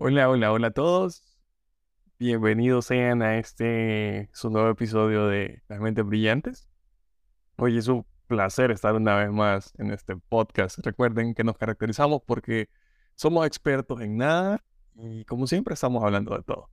[0.00, 1.24] Hola, hola, hola a todos.
[2.20, 6.68] Bienvenidos sean a este su nuevo episodio de Las Mentes Brillantes.
[7.56, 10.78] Hoy es un placer estar una vez más en este podcast.
[10.86, 12.68] Recuerden que nos caracterizamos porque
[13.16, 14.64] somos expertos en nada
[14.94, 16.70] y como siempre estamos hablando de todo.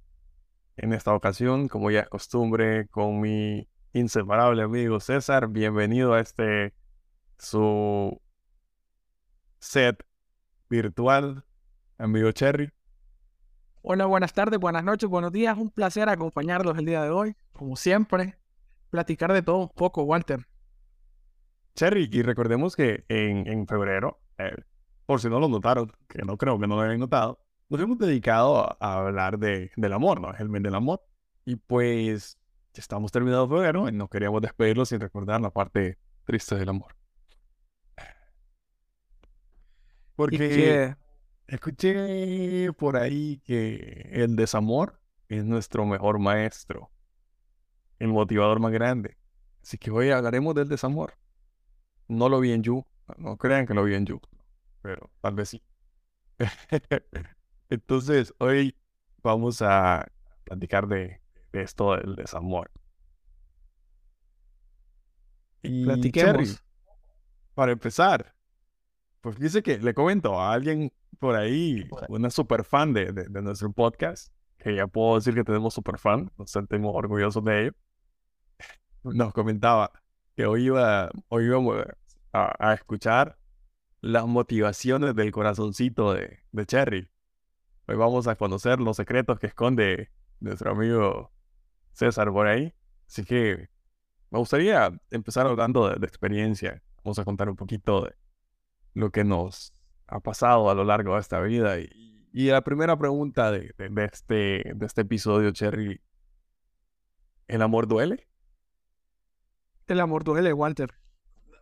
[0.78, 6.76] En esta ocasión, como ya es costumbre, con mi inseparable amigo César, bienvenido a este
[7.40, 8.22] su
[9.60, 10.06] set
[10.70, 11.44] virtual,
[11.98, 12.72] amigo Cherry.
[13.88, 15.56] Hola, buenas tardes, buenas noches, buenos días.
[15.56, 17.36] Un placer acompañarlos el día de hoy.
[17.54, 18.36] Como siempre,
[18.90, 20.48] platicar de todo un poco, Walter.
[21.76, 24.56] Cherry, y recordemos que en, en febrero, eh,
[25.06, 27.38] por si no lo notaron, que no creo que no lo hayan notado,
[27.70, 30.34] nos hemos dedicado a, a hablar de, del amor, ¿no?
[30.34, 31.06] Es el mes del amor.
[31.46, 32.40] Y pues
[32.74, 36.96] ya estamos terminados febrero y no queríamos despedirlo sin recordar la parte triste del amor.
[40.16, 40.96] Porque...
[41.48, 46.90] Escuché por ahí que el desamor es nuestro mejor maestro,
[48.00, 49.18] el motivador más grande.
[49.62, 51.18] Así que hoy hablaremos del desamor.
[52.08, 52.86] No lo vi en You,
[53.18, 54.20] no crean que lo vi en You,
[54.82, 55.64] pero tal vez sí.
[57.70, 58.76] Entonces, hoy
[59.22, 60.08] vamos a
[60.44, 62.72] platicar de, de esto del desamor.
[65.62, 66.34] Y platiquemos.
[66.34, 66.58] Cherry,
[67.54, 68.36] para empezar,
[69.22, 73.42] pues dice que le comento a alguien por ahí, una super fan de, de, de
[73.42, 77.72] nuestro podcast, que ya puedo decir que tenemos super fan, nos sentimos orgullosos de ello.
[79.04, 79.92] Nos comentaba
[80.36, 81.84] que hoy iba, hoy íbamos
[82.34, 83.38] a, a escuchar
[84.02, 87.10] las motivaciones del corazoncito de, de Cherry.
[87.88, 90.10] Hoy vamos a conocer los secretos que esconde
[90.40, 91.32] nuestro amigo
[91.92, 92.74] César por ahí.
[93.08, 93.70] Así que
[94.32, 96.82] me gustaría empezar hablando de, de experiencia.
[97.04, 98.16] Vamos a contar un poquito de
[98.96, 99.75] lo que nos
[100.08, 101.80] ha pasado a lo largo de esta vida.
[101.80, 101.90] Y,
[102.32, 106.02] y la primera pregunta de, de, de, este, de este episodio, Cherry,
[107.48, 108.28] ¿el amor duele?
[109.88, 110.94] El amor duele, Walter.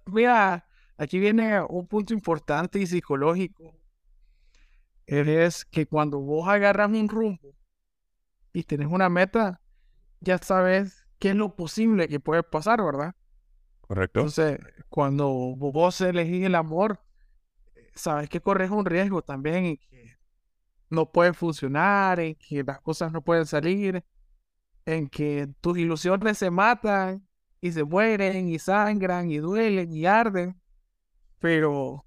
[0.06, 0.68] Mira,
[0.98, 3.78] aquí viene un punto importante y psicológico.
[5.06, 7.54] Es que cuando vos agarras un rumbo
[8.54, 9.62] y tenés una meta,
[10.22, 13.16] ya sabes qué es lo posible que puede pasar, ¿verdad?
[13.82, 14.22] Correcto.
[14.22, 17.02] Entonces, cuando vos elegís el amor,
[17.96, 20.18] sabes que corres un riesgo también en que
[20.90, 24.04] no puede funcionar, en que las cosas no pueden salir,
[24.86, 27.28] en que tus ilusiones se matan
[27.62, 30.60] y se mueren y sangran y duelen y arden,
[31.40, 32.06] pero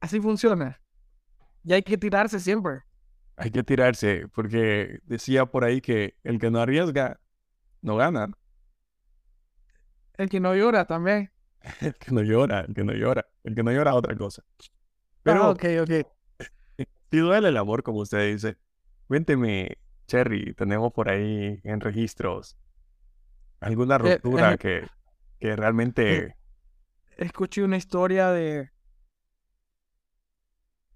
[0.00, 0.80] así funciona.
[1.64, 2.82] Y hay que tirarse siempre.
[3.36, 7.20] Hay que tirarse, porque decía por ahí que el que no arriesga,
[7.80, 8.30] no gana.
[10.14, 11.32] El que no llora también.
[11.80, 14.42] El que no llora, el que no llora, el que no llora otra cosa.
[15.22, 15.90] Pero ah, ok, ok.
[17.10, 18.56] Si duele el amor, como usted dice,
[19.06, 22.56] cuénteme, Cherry, tenemos por ahí en registros
[23.60, 24.88] alguna ruptura eh, que,
[25.38, 26.16] que realmente...
[26.24, 26.36] Eh,
[27.18, 28.70] escuché una historia de...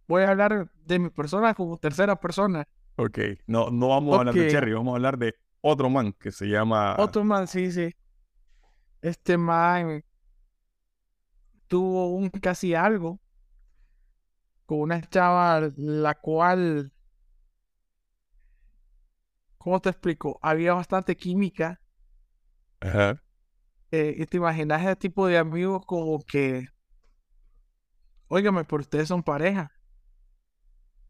[0.09, 2.66] Voy a hablar de mi persona como tercera persona.
[2.97, 6.32] Ok, no, no vamos a hablar de Cherry, vamos a hablar de otro man que
[6.32, 6.97] se llama...
[6.99, 7.94] Otro man, sí, sí.
[9.03, 10.03] Este man
[11.69, 13.21] tuvo un casi algo
[14.66, 16.93] con una chava la cual,
[19.59, 20.38] ¿cómo te explico?
[20.41, 21.78] Había bastante química.
[22.81, 23.21] Ajá.
[23.91, 26.66] Eh, y te imaginas ese tipo de amigos como que,
[28.28, 29.71] óigame, pero ustedes son pareja.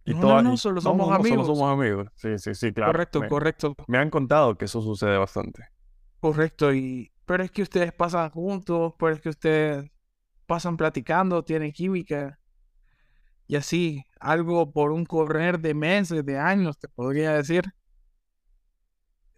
[0.04, 1.46] Y no, todas- no, no, solo somos no, amigos.
[1.46, 2.08] Solo somos amigos.
[2.16, 2.92] Sí, sí, sí, claro.
[2.92, 5.64] correcto, me, correcto, me han contado que eso sucede bastante.
[6.20, 6.72] correcto.
[6.74, 9.90] Y, pero es que ustedes pasan juntos, pero es que ustedes
[10.46, 12.38] pasan platicando, tienen química.
[13.46, 17.64] Y así, algo por un correr de meses, de años, te podría decir.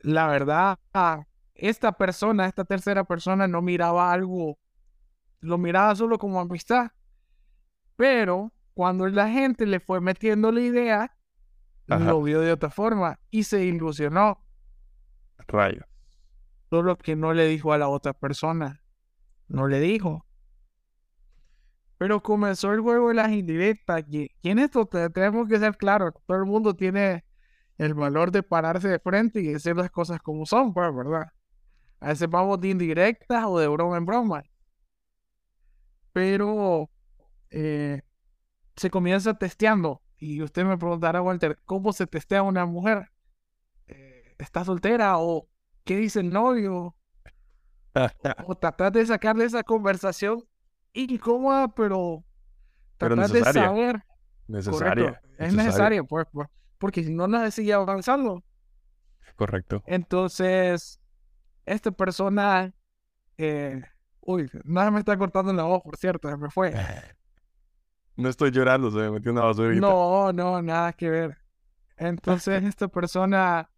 [0.01, 1.25] La verdad, ah,
[1.55, 4.59] esta persona, esta tercera persona, no miraba algo,
[5.41, 6.91] lo miraba solo como amistad.
[7.97, 11.17] Pero cuando la gente le fue metiendo la idea,
[11.89, 12.05] Ajá.
[12.05, 14.45] lo vio de otra forma y se ilusionó.
[15.49, 15.85] Rayo.
[16.71, 18.83] Solo que no le dijo a la otra persona.
[19.49, 20.28] No le dijo.
[21.99, 24.05] Pero comenzó el juego de las indirectas.
[24.11, 26.15] Y, y en esto te- tenemos que ser claros.
[26.27, 27.25] Todo el mundo tiene
[27.79, 31.29] el valor de pararse de frente y decir las cosas como son, pues, ¿verdad?
[32.01, 34.45] A veces vamos de indirectas o de broma en broma.
[36.13, 36.91] Pero
[37.51, 38.03] eh,
[38.77, 40.03] se comienza testeando.
[40.19, 43.11] Y usted me preguntará, Walter, ¿cómo se testea una mujer?
[43.89, 45.49] Eh, ¿Está soltera o
[45.85, 46.97] qué dice el novio?
[48.47, 50.45] O tratar de sacarle esa conversación
[51.03, 52.25] incómoda, pero
[52.99, 53.69] Pero tratar de necesaria.
[53.69, 54.03] saber.
[54.47, 55.05] Necesaria.
[55.05, 56.49] Correcto, es necesario, pues, pues.
[56.79, 58.43] porque si no, no se sigue avanzando.
[59.37, 59.83] Correcto.
[59.87, 61.01] Entonces,
[61.67, 62.73] esta persona,
[63.37, 63.83] eh,
[64.21, 66.73] uy, nada me está cortando la voz, por cierto, se me fue.
[68.17, 69.81] No estoy llorando, se me metió una basurita.
[69.81, 71.39] No, no, nada que ver.
[71.97, 73.71] Entonces, esta persona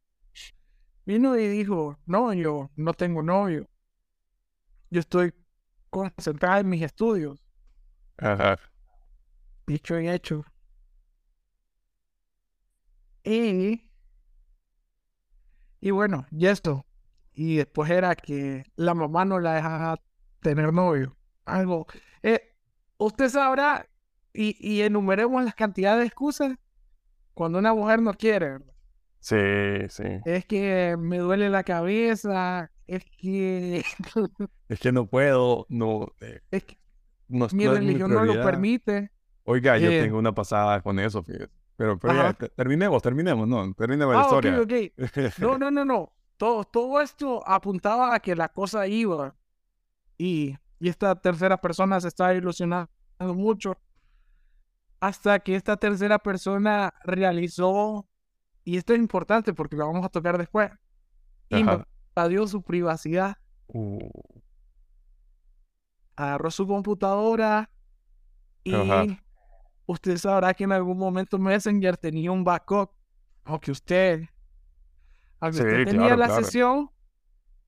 [1.05, 3.69] vino y dijo, no, yo no tengo novio.
[4.88, 5.34] Yo estoy
[5.90, 7.44] concentrada en mis estudios.
[8.19, 8.58] Ajá.
[9.66, 10.44] Dicho y hecho.
[13.22, 13.90] Y,
[15.81, 16.87] y bueno, y esto.
[17.32, 20.00] Y después era que la mamá no la dejaba
[20.40, 21.16] tener novio.
[21.44, 21.87] Algo.
[22.22, 22.56] Eh,
[22.98, 23.88] usted sabrá,
[24.32, 26.56] y, y enumeremos las cantidades de excusas
[27.34, 28.58] cuando una mujer no quiere.
[29.20, 29.37] Sí,
[29.88, 30.04] sí.
[30.25, 33.82] Es que me duele la cabeza, es que,
[34.69, 36.78] Es que no puedo, no, eh, es que
[37.28, 39.10] no, mi no es mi religión no lo permite.
[39.44, 40.02] Oiga, yo Eh.
[40.02, 41.50] tengo una pasada con eso, fíjate.
[41.76, 44.60] Pero, pero ya, terminemos, terminemos, no, terminemos la Ah, ok, historia.
[44.60, 45.38] ok.
[45.38, 46.12] No, no, no, no.
[46.37, 49.34] Todo, todo esto apuntaba a que la cosa iba.
[50.19, 52.88] Y, y esta tercera persona se estaba ilusionando
[53.19, 53.78] mucho.
[55.00, 58.06] Hasta que esta tercera persona realizó,
[58.64, 60.70] y esto es importante porque lo vamos a tocar después,
[61.50, 61.87] Ajá.
[62.11, 63.37] Invadió su privacidad,
[63.73, 63.99] Uh,
[66.17, 67.71] agarró su computadora
[68.65, 69.05] y Ajá.
[69.87, 72.91] usted sabrá que en algún momento Messenger tenía un backup.
[73.45, 74.25] Aunque usted,
[75.39, 76.45] aunque Sí, usted tenía claro, la claro.
[76.45, 76.91] sesión,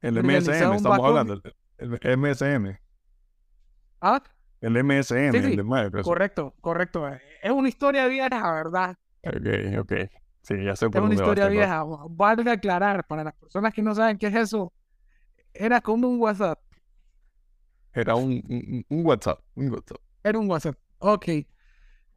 [0.00, 1.40] el un estamos hablando.
[1.78, 2.78] El, el MSM.
[4.00, 4.22] ah,
[4.60, 6.04] El MSM, Sí, el de Microsoft.
[6.04, 7.08] Correcto, correcto.
[7.42, 8.96] Es una historia vieja, ¿verdad?
[9.24, 9.92] Ok, ok.
[10.42, 11.84] Sí, ya sé Es por una dónde va historia vieja.
[12.10, 14.72] Valga aclarar, para las personas que no saben qué es eso,
[15.54, 16.60] era como un WhatsApp.
[17.94, 19.98] Era un, un, un WhatsApp, un WhatsApp.
[20.24, 20.76] Era un WhatsApp.
[20.98, 21.26] Ok.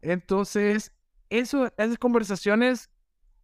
[0.02, 0.92] Entonces,
[1.30, 2.90] eso, esas conversaciones,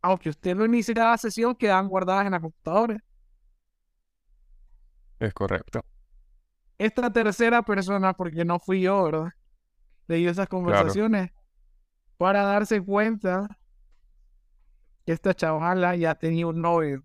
[0.01, 3.04] aunque usted no inicie la sesión, quedan guardadas en la computadora.
[5.19, 5.86] Es correcto.
[6.78, 9.30] Esta tercera persona, porque no fui yo, ¿verdad?
[10.07, 11.31] Leí esas conversaciones
[12.18, 13.48] para darse cuenta
[15.06, 17.03] que esta chavala ya tenía un novio.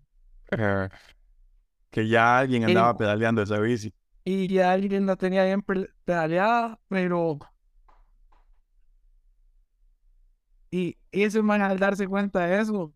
[0.51, 0.89] Eh,
[1.89, 3.93] que ya alguien andaba pedaleando esa bici.
[4.23, 7.39] Y ya alguien la tenía bien pe- pedaleada, pero...
[10.69, 12.93] Y ese man al darse cuenta de eso,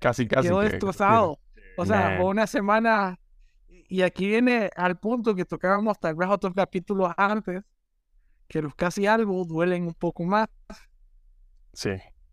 [0.00, 0.48] Casi, casi.
[0.48, 1.38] quedó que- destrozado.
[1.76, 2.16] O sea, Nah.
[2.18, 3.18] fue una semana...
[3.88, 7.62] Y aquí viene al punto que tocábamos tal vez otros capítulos antes,
[8.48, 10.48] que los casi algo duelen un poco más.
[11.74, 11.90] Sí,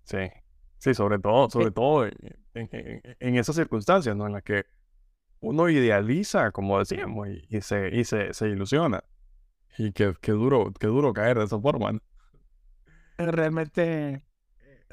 [0.10, 0.30] sí.
[0.78, 1.72] Sí, sobre todo, sobre Eh.
[1.72, 2.14] todo en,
[2.54, 4.28] en- en- en esas circunstancias, ¿no?
[4.28, 4.66] En las que
[5.42, 9.04] uno idealiza, como decíamos, y, y se, y se, se ilusiona.
[9.78, 12.00] Y qué, qué duro, qué duro caer de esa forma, ¿no?
[13.18, 14.26] realmente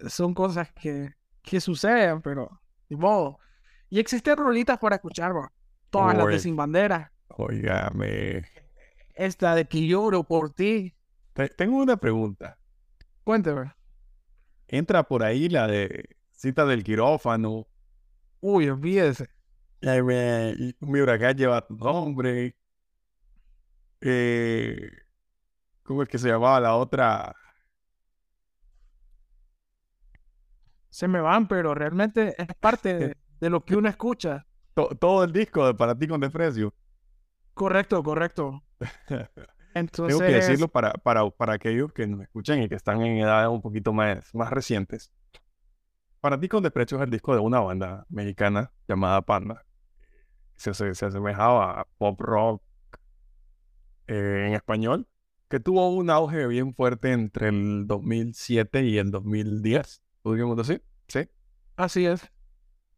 [0.09, 1.11] son cosas que,
[1.43, 3.39] que suceden, pero de modo.
[3.89, 5.49] Y existen rolitas para escuchar, bro.
[5.91, 6.39] Todas las de.
[6.41, 7.13] Sin Bandera.
[7.29, 8.45] Óigame.
[9.15, 10.95] Esta de que lloro por ti.
[11.33, 12.59] Te- tengo una pregunta.
[13.25, 13.73] Cuénteme.
[14.69, 17.67] Entra por ahí la de cita del quirófano.
[18.41, 19.29] Uy, olvídese.
[20.81, 22.57] Mi huracán lleva tu nombre.
[24.01, 24.91] Eh,
[25.83, 27.35] ¿cómo es que se llamaba la otra?
[30.91, 34.47] Se me van, pero realmente es parte de, de lo que uno escucha.
[34.75, 36.75] To- todo el disco de Para ti con desprecio.
[37.55, 38.63] Correcto, correcto.
[39.77, 43.19] Entonces, Tengo que decirlo para, para, para aquellos que nos escuchan y que están en
[43.19, 45.13] edades un poquito más, más recientes.
[46.23, 49.67] Para ti con desprecio es el disco de una banda mexicana llamada Panda.
[50.55, 52.63] Se, se, se asemejaba a pop rock
[54.07, 55.07] eh, en español,
[55.51, 60.83] que tuvo un auge bien fuerte entre el 2007 y el 2010, podríamos decir.
[61.07, 61.29] Sí.
[61.77, 62.27] así es.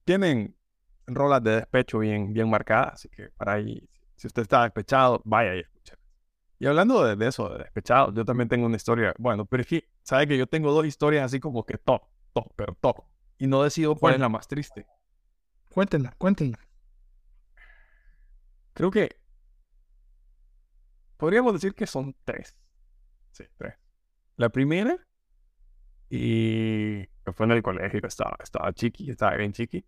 [0.04, 0.56] Tienen
[1.08, 5.56] rolas de despecho bien, bien marcadas, así que para ahí, si usted está despechado, vaya
[5.56, 5.64] y.
[6.59, 9.15] Y hablando de, de eso, de despechado, yo también tengo una historia.
[9.19, 12.53] Bueno, pero es que, ¿sabe que yo tengo dos historias así como que top, top,
[12.57, 13.05] pero top?
[13.38, 14.87] Y no decido cuál es la más triste.
[15.69, 16.59] Cuéntenla, cuéntenla.
[18.73, 19.21] Creo que
[21.17, 22.57] podríamos decir que son tres.
[23.31, 23.75] Sí, tres.
[24.37, 24.97] La primera,
[26.11, 29.85] y fue en el colegio, estaba, estaba chiqui, estaba bien chiqui.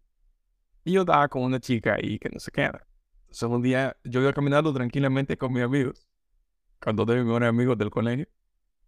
[0.85, 2.87] Y yo estaba con una chica ahí que no se queda.
[3.23, 6.10] Entonces un día yo iba caminando tranquilamente con mis amigos,
[6.81, 8.27] con de mis mejores amigos del colegio.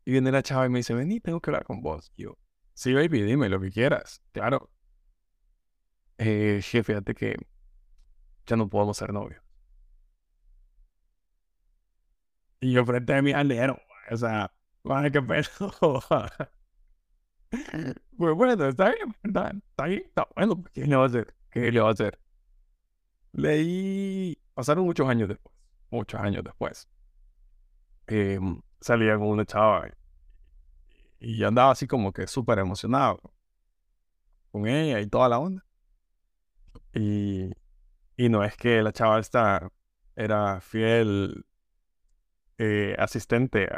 [0.05, 2.13] Y viene la chava y me dice, vení, tengo que hablar con vos.
[2.17, 2.39] Y yo,
[2.75, 4.23] sí, baby, dime lo que quieras.
[4.33, 4.71] Claro.
[6.19, 7.37] Eh, fíjate que
[8.47, 9.43] ya no podemos ser novios.
[12.61, 13.79] Y yo frente a mi alero,
[14.11, 14.53] o sea,
[15.13, 16.01] qué pedo.
[18.17, 19.55] Pues bueno, está bien, ¿verdad?
[19.71, 20.65] Está bien, está bueno.
[20.73, 21.35] ¿Qué le va a hacer?
[21.51, 22.19] ¿Qué le va a hacer?
[23.33, 25.55] Leí, pasaron muchos años después,
[25.91, 26.89] muchos años después.
[28.07, 28.39] Eh,
[28.81, 29.89] salía con una chava
[31.21, 33.21] y andaba así como que súper emocionado
[34.51, 35.65] con ella y toda la onda.
[36.95, 37.51] Y,
[38.17, 39.71] y no es que la chava esta
[40.15, 41.47] era fiel
[42.59, 43.69] eh, asistente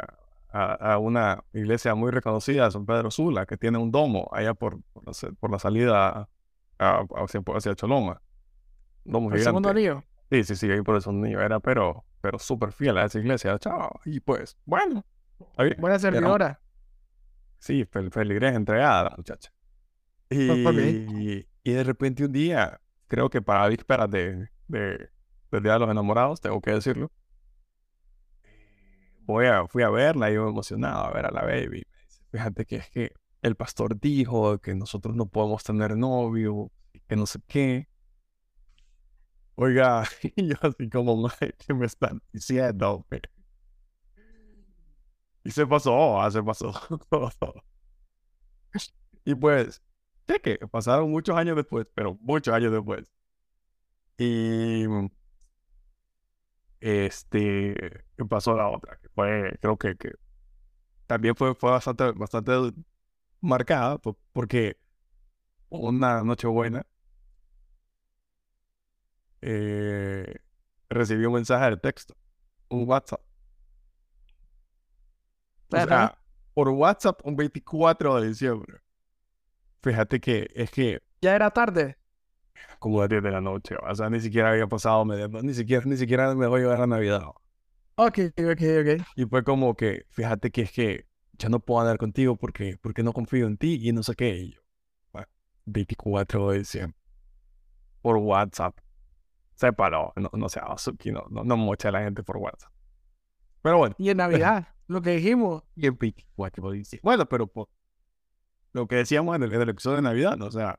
[0.49, 4.81] a, a, una iglesia muy reconocida, San Pedro Sula, que tiene un domo allá por,
[4.93, 6.29] por, la, por la salida
[6.79, 8.21] a, hacia, hacia Choloma.
[9.03, 10.03] Domo ¿El segundo anillo?
[10.31, 11.41] Sí, sí, sí, ahí por el segundo anillo.
[11.41, 13.99] Era pero, pero súper fiel a esa iglesia, chao.
[14.03, 15.05] Y pues, bueno.
[15.77, 16.59] Buena servidora.
[17.59, 19.53] sí, fel feligrés entregada la muchacha.
[20.31, 25.11] Y, y de repente un día, creo que para vísperas de, de,
[25.51, 27.11] del Día de los Enamorados, tengo que decirlo,
[29.21, 31.85] voy a, fui a verla y yo emocionado a ver a la baby.
[32.31, 33.11] Fíjate que es que
[33.43, 36.71] el pastor dijo que nosotros no podemos tener novio,
[37.07, 37.87] que no sé qué.
[39.55, 40.03] Oiga,
[40.37, 43.05] yo así como, ¿qué me están diciendo?
[45.43, 46.71] Y se pasó, ah, se pasó.
[49.25, 49.81] y pues,
[50.27, 53.05] sé que pasaron muchos años después, pero muchos años después.
[54.17, 54.85] Y
[56.79, 60.11] este pasó la otra, que fue, creo que, que
[61.07, 62.53] también fue, fue bastante, bastante
[63.41, 63.99] marcada,
[64.33, 64.77] porque
[65.69, 66.85] una noche buena
[69.47, 70.37] eh,
[70.89, 72.15] recibí un mensaje de texto,
[72.69, 73.21] un WhatsApp.
[75.71, 76.17] O sea,
[76.55, 78.79] por WhatsApp un 24 de diciembre.
[79.83, 81.03] Fíjate que es que...
[81.21, 81.97] Ya era tarde.
[82.79, 83.75] Como las 10 de la noche.
[83.87, 86.81] O sea, ni siquiera había pasado medio, ni siquiera, ni siquiera me voy a llegar
[86.81, 87.21] a Navidad.
[87.97, 89.07] Ok, ok, ok.
[89.15, 93.03] Y fue como que, fíjate que es que ya no puedo andar contigo porque, porque
[93.03, 94.35] no confío en ti y no sé qué.
[94.37, 94.61] Y yo,
[95.65, 96.97] 24 de diciembre.
[98.01, 98.75] Por WhatsApp.
[99.55, 100.13] Sépalo.
[100.15, 100.67] No, no sea
[101.05, 102.71] no, no, no la gente por WhatsApp.
[103.61, 103.95] Pero bueno.
[103.97, 105.63] Y en Navidad, lo que dijimos.
[105.75, 107.01] Y en 24 de diciembre.
[107.03, 107.69] Bueno, pero por,
[108.73, 110.47] lo que decíamos en el, en el episodio de Navidad, ¿no?
[110.47, 110.77] o sea,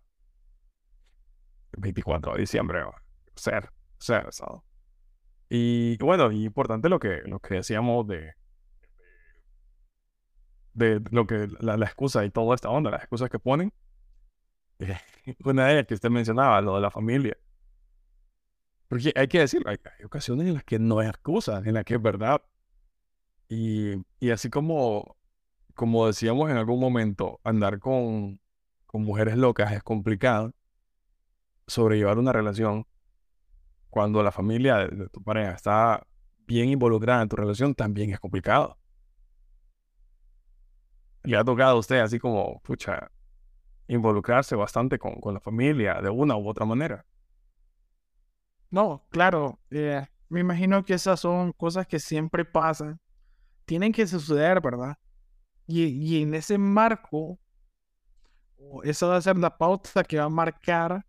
[1.79, 2.85] 24 de diciembre,
[3.35, 4.63] ser, ser, ¿sabes?
[5.49, 8.35] Y bueno, y importante lo que, lo que decíamos de,
[10.75, 13.73] de lo que la, excusa y toda esta onda, las excusas que ponen.
[15.45, 17.37] una de ellas que usted mencionaba, lo de la familia.
[18.89, 21.95] Porque hay que decir, hay, ocasiones en las que no hay excusas, en las que
[21.95, 22.41] es verdad.
[23.49, 25.17] Y, y así como,
[25.75, 28.41] como decíamos en algún momento, andar con,
[28.87, 30.53] con mujeres locas es complicado
[31.67, 32.87] sobrellevar una relación
[33.91, 36.07] cuando la familia de, tu pareja está
[36.47, 38.79] bien involucrada en tu relación también es complicado.
[41.25, 43.11] Le ha tocado a usted así como, pucha,
[43.89, 47.05] involucrarse bastante con, con la familia de una u otra manera.
[48.71, 49.59] No, claro.
[49.71, 53.01] Eh, me imagino que esas son cosas que siempre pasan.
[53.65, 54.99] Tienen que suceder, ¿verdad?
[55.67, 57.39] Y, y en ese marco,
[58.85, 61.05] esa va a ser la pauta que va a marcar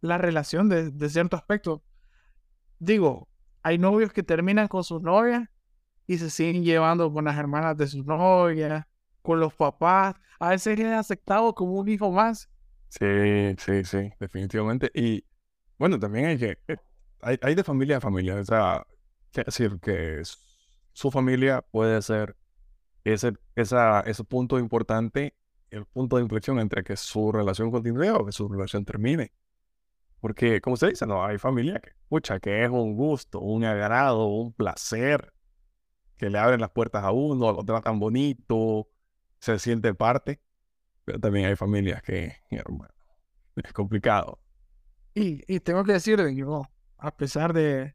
[0.00, 1.82] la relación de, cierto aspecto.
[2.78, 3.28] Digo,
[3.62, 5.48] hay novios que terminan con sus novias
[6.06, 8.86] y se siguen llevando con las hermanas de sus novias,
[9.22, 10.14] con los papás.
[10.38, 12.48] A veces es aceptado como un hijo más.
[12.88, 14.90] Sí, sí, sí, definitivamente.
[14.94, 15.24] Y
[15.78, 16.76] bueno, también hay que, eh,
[17.20, 18.36] hay, hay de familia a familia.
[18.36, 18.86] O sea,
[19.32, 20.22] quiere decir que
[20.92, 22.36] su familia puede ser
[23.04, 25.34] ese, esa, ese punto importante,
[25.70, 29.32] el punto de inflexión entre que su relación continúe o que su relación termine.
[30.20, 34.26] Porque, como usted dice, no, hay familia que, escucha, que es un gusto, un agrado,
[34.26, 35.32] un placer,
[36.16, 38.88] que le abren las puertas a uno, lo tratan bonito,
[39.38, 40.40] se siente parte.
[41.04, 42.92] Pero también hay familias que, hermano,
[43.56, 44.40] es complicado.
[45.18, 46.62] Y, y tengo que decir, yo,
[46.96, 47.94] a pesar de,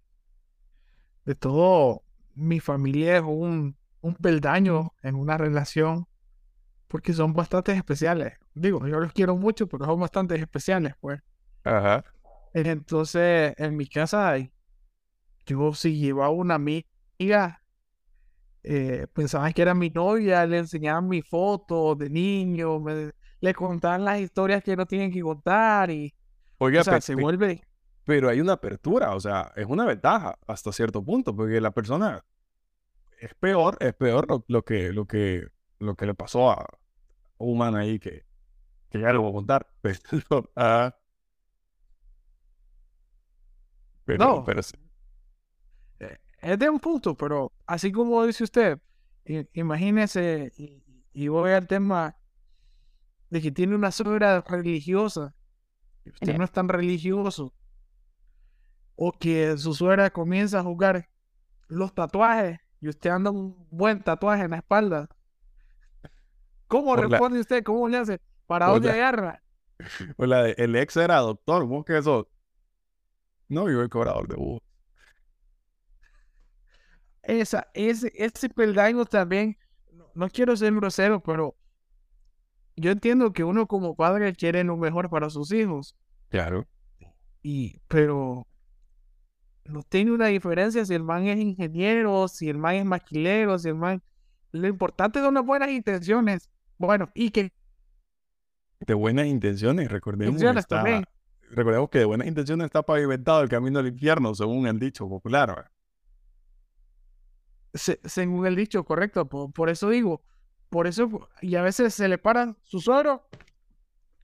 [1.24, 2.04] de todo,
[2.36, 6.06] mi familia es un, un peldaño en una relación
[6.90, 8.34] porque son bastante especiales.
[8.54, 11.22] Digo, yo los quiero mucho, pero son bastante especiales, pues.
[11.64, 12.04] Ajá.
[12.54, 14.36] Entonces, en mi casa,
[15.46, 17.64] yo si llevaba una amiga,
[18.64, 22.84] eh, pensaban que era mi novia, le enseñaban mi foto de niño,
[23.40, 26.14] le contaban las historias que no tienen que contar y
[26.64, 27.62] Oiga, o sea, se vuelve...
[28.06, 32.26] Pero hay una apertura, o sea, es una ventaja hasta cierto punto, porque la persona
[33.18, 35.48] es peor, es peor lo, que, lo, que,
[35.80, 36.68] lo que le pasó a
[37.38, 38.26] un man ahí que,
[38.90, 39.68] que ya le voy a contar.
[39.82, 40.94] Pero, ah,
[44.08, 44.46] no.
[46.00, 48.80] Eh, es de un punto, pero así como dice usted,
[49.54, 50.52] imagínese,
[51.14, 52.18] y, voy al tema
[53.30, 55.34] de que tiene una suegra religiosa
[56.06, 57.54] usted no es tan religioso,
[58.96, 61.10] o que su suegra comienza a jugar
[61.68, 65.10] los tatuajes y usted anda un buen tatuaje en la espalda.
[66.68, 67.64] ¿Cómo responde usted?
[67.64, 68.22] ¿Cómo le hace?
[68.48, 69.42] ¿Para dónde agarra?
[70.18, 72.28] Hola, el ex era doctor, vos que eso.
[73.48, 74.62] No, yo el cobrador de bus.
[77.22, 79.58] Esa, ese, ese peldaño también,
[80.14, 81.56] no quiero ser grosero, pero
[82.76, 85.96] yo entiendo que uno como padre quiere lo mejor para sus hijos.
[86.30, 86.68] Claro.
[87.42, 88.48] Y, pero
[89.66, 93.70] no tiene una diferencia si el man es ingeniero, si el man es maquilero, si
[93.70, 94.02] el man...
[94.52, 96.50] Lo importante son las buenas intenciones.
[96.78, 97.52] Bueno, y que...
[98.82, 100.84] De buenas intenciones, recordemos, está...
[101.50, 105.72] recordemos que de buenas intenciones está pavimentado el camino al infierno, según el dicho popular.
[107.74, 109.28] según el dicho, correcto.
[109.28, 110.22] Por, eso digo,
[110.74, 113.28] por eso, y a veces se le para su suegro.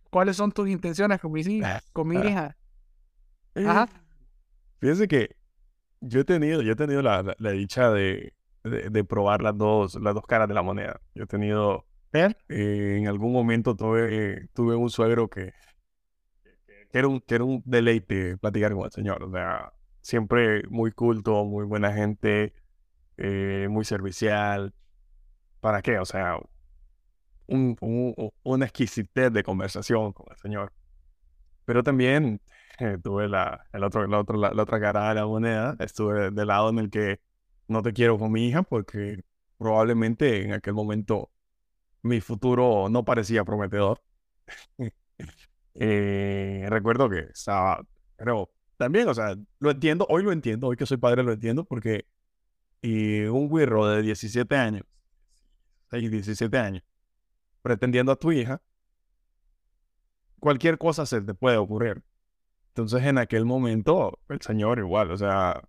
[0.09, 1.83] ¿Cuáles son tus intenciones con mi hija?
[1.93, 2.57] Con mi hija?
[3.53, 3.87] Ajá.
[4.79, 5.35] Fíjense que
[6.01, 10.15] yo he tenido, yo he tenido la, la, dicha de, de, probar las dos, las
[10.15, 10.99] dos caras de la moneda.
[11.13, 15.53] Yo he tenido, eh, en algún momento tuve, tuve un suegro que,
[16.91, 19.21] que, era un, que era un deleite platicar con el señor.
[19.21, 22.55] O sea, siempre muy culto, muy buena gente,
[23.17, 24.73] eh, muy servicial.
[25.61, 25.99] ¿Para qué?
[25.99, 26.37] O sea,
[27.47, 30.73] un, un, una exquisitez de conversación con el señor.
[31.65, 32.41] Pero también
[33.03, 36.69] tuve la, el otro, la, otro, la, otra cara de la moneda, estuve del lado
[36.69, 37.19] en el que
[37.67, 39.23] no te quiero con mi hija porque
[39.57, 41.31] probablemente en aquel momento
[42.03, 44.01] mi futuro no parecía prometedor.
[45.75, 47.81] eh, recuerdo que estaba,
[48.17, 51.65] pero también, o sea, lo entiendo, hoy lo entiendo, hoy que soy padre lo entiendo
[51.65, 52.05] porque
[52.81, 54.85] y un guirro de 17 años,
[55.97, 56.83] 17 años,
[57.61, 58.61] pretendiendo a tu hija,
[60.39, 62.03] cualquier cosa se te puede ocurrir.
[62.69, 65.61] Entonces en aquel momento el señor igual, o sea,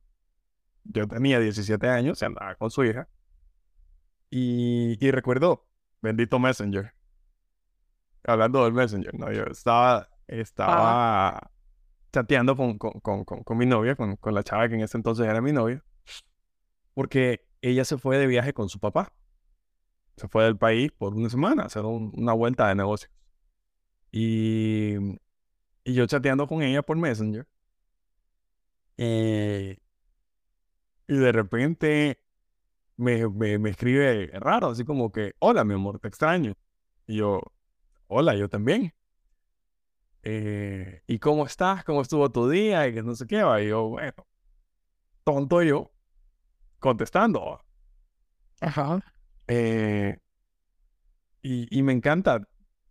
[0.85, 3.09] yo tenía 17 años, se andaba con su hija.
[4.30, 5.66] Y, y recuerdo,
[6.00, 6.94] bendito Messenger.
[8.24, 9.33] Hablando del Messenger, ¿no?
[9.33, 11.50] Yo estaba, estaba
[12.12, 15.26] chateando con, con, con, con, mi novia, con, con la chava que en ese entonces
[15.26, 15.83] era mi novia.
[16.94, 19.12] Porque ella se fue de viaje con su papá.
[20.20, 23.11] Se fue del país por una semana a hacer una vuelta de negocios.
[24.12, 24.96] Y
[25.85, 27.46] y yo chateando con ella por Messenger.
[28.96, 29.78] Eh,
[31.09, 32.22] y de repente
[32.96, 36.54] me, me, escribe raro, así como que, hola, mi amor, te extraño.
[37.06, 37.40] Y yo,
[38.06, 38.94] hola, yo también.
[40.22, 41.83] Eh, ¿Y cómo estás?
[41.85, 42.87] ¿Cómo estuvo tu día?
[42.87, 43.61] Y que no sé qué va.
[43.62, 44.26] Y yo, bueno,
[45.24, 45.90] tonto yo,
[46.78, 47.61] contestando.
[48.61, 49.00] Ajá.
[49.50, 50.16] Eh,
[51.42, 52.40] y, y me encanta,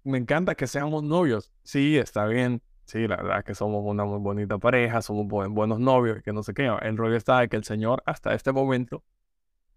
[0.03, 1.51] me encanta que seamos novios.
[1.63, 2.61] Sí, está bien.
[2.85, 6.33] Sí, la verdad es que somos una muy bonita pareja, somos buenos novios y que
[6.33, 6.65] no sé qué.
[6.81, 9.03] El rollo está de que el Señor hasta este momento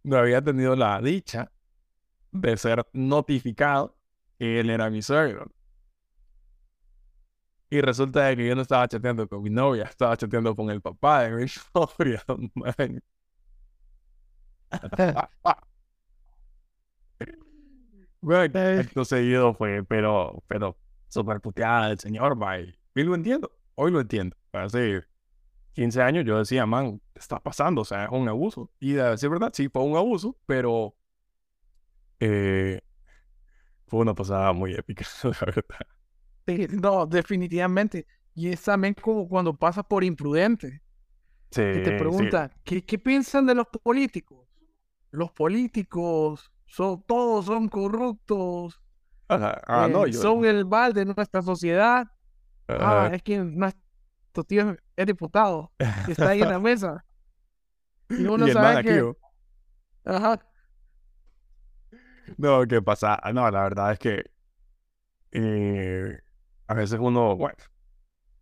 [0.04, 1.52] no había tenido la dicha
[2.32, 3.96] de ser notificado
[4.38, 5.52] que él era mi suegro.
[7.70, 10.80] Y resulta de que yo no estaba chateando con mi novia, estaba chateando con el
[10.82, 12.22] papá de mi novia.
[18.22, 22.74] bueno, acto seguido fue, pero, pero súper puteada el señor, bye.
[22.94, 24.36] Y lo entiendo, hoy lo entiendo.
[24.52, 25.02] Hace
[25.72, 27.82] 15 años yo decía, man, ¿qué está pasando?
[27.82, 28.70] O sea, es un abuso.
[28.78, 30.94] Y de decir verdad, sí, fue un abuso, pero
[32.20, 32.80] eh,
[33.88, 35.52] fue una pasada muy épica, la
[36.46, 36.70] verdad.
[36.80, 38.06] no, definitivamente.
[38.34, 40.80] Y es también como cuando pasa por imprudente.
[41.50, 44.48] Sí, que te pregunta, ¿qué, ¿qué, piensan de los políticos?
[45.10, 48.80] Los políticos son, todos son corruptos.
[49.28, 52.06] Ah, no, eh, Son el mal de nuestra sociedad.
[52.66, 55.70] Ah, es que nuestro tío es diputado.
[56.08, 57.04] está ahí en la mesa.
[58.08, 59.12] Y uno sabe que...
[60.04, 60.38] Ajá.
[62.36, 63.18] No, ¿qué pasa?
[63.22, 64.24] Ah, no, la verdad es que
[65.30, 66.18] eh,
[66.66, 67.56] a veces uno, bueno,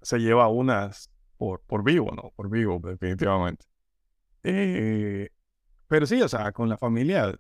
[0.03, 2.33] se lleva unas por, por vivo, ¿no?
[2.35, 3.65] Por vivo, definitivamente.
[4.43, 5.29] Eh,
[5.87, 7.33] pero sí, o sea, con la familia,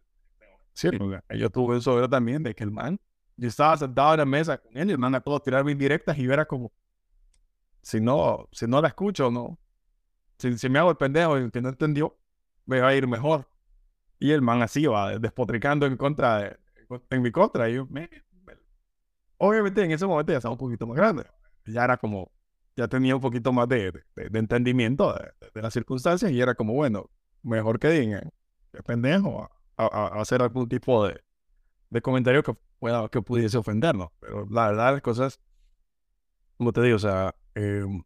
[0.72, 0.88] sí,
[1.36, 2.98] yo tuve un sobre también de que el man
[3.40, 6.18] yo estaba sentado en la mesa con él y el man a todos tirarme indirectas
[6.18, 6.72] y era como,
[7.80, 9.58] si no, si no la escucho, no.
[10.36, 12.18] Si, si me hago el pendejo y el que no entendió,
[12.66, 13.48] me va a ir mejor.
[14.18, 16.58] Y el man así va despotricando en contra de,
[17.08, 17.70] en mi contra.
[17.70, 18.10] Y yo, me,
[19.38, 21.24] obviamente en ese momento ya estaba un poquito más grande.
[21.64, 22.30] Ya era como,
[22.76, 27.10] ya tenía un poquito más de, de, entendimiento de, las circunstancias y era como, bueno,
[27.42, 28.30] mejor que digan,
[28.70, 29.50] qué pendejo,
[29.86, 31.22] a, hacer algún tipo de,
[31.90, 34.10] de comentario que pueda, que pudiese ofendernos.
[34.20, 35.40] Pero la verdad, las cosas,
[36.56, 38.02] como te digo, o sea, em,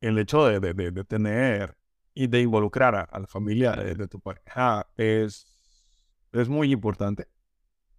[0.00, 1.76] el hecho de, de, de, tener
[2.14, 5.46] y de involucrar a, la familia de, tu pareja es,
[6.32, 7.28] es muy importante,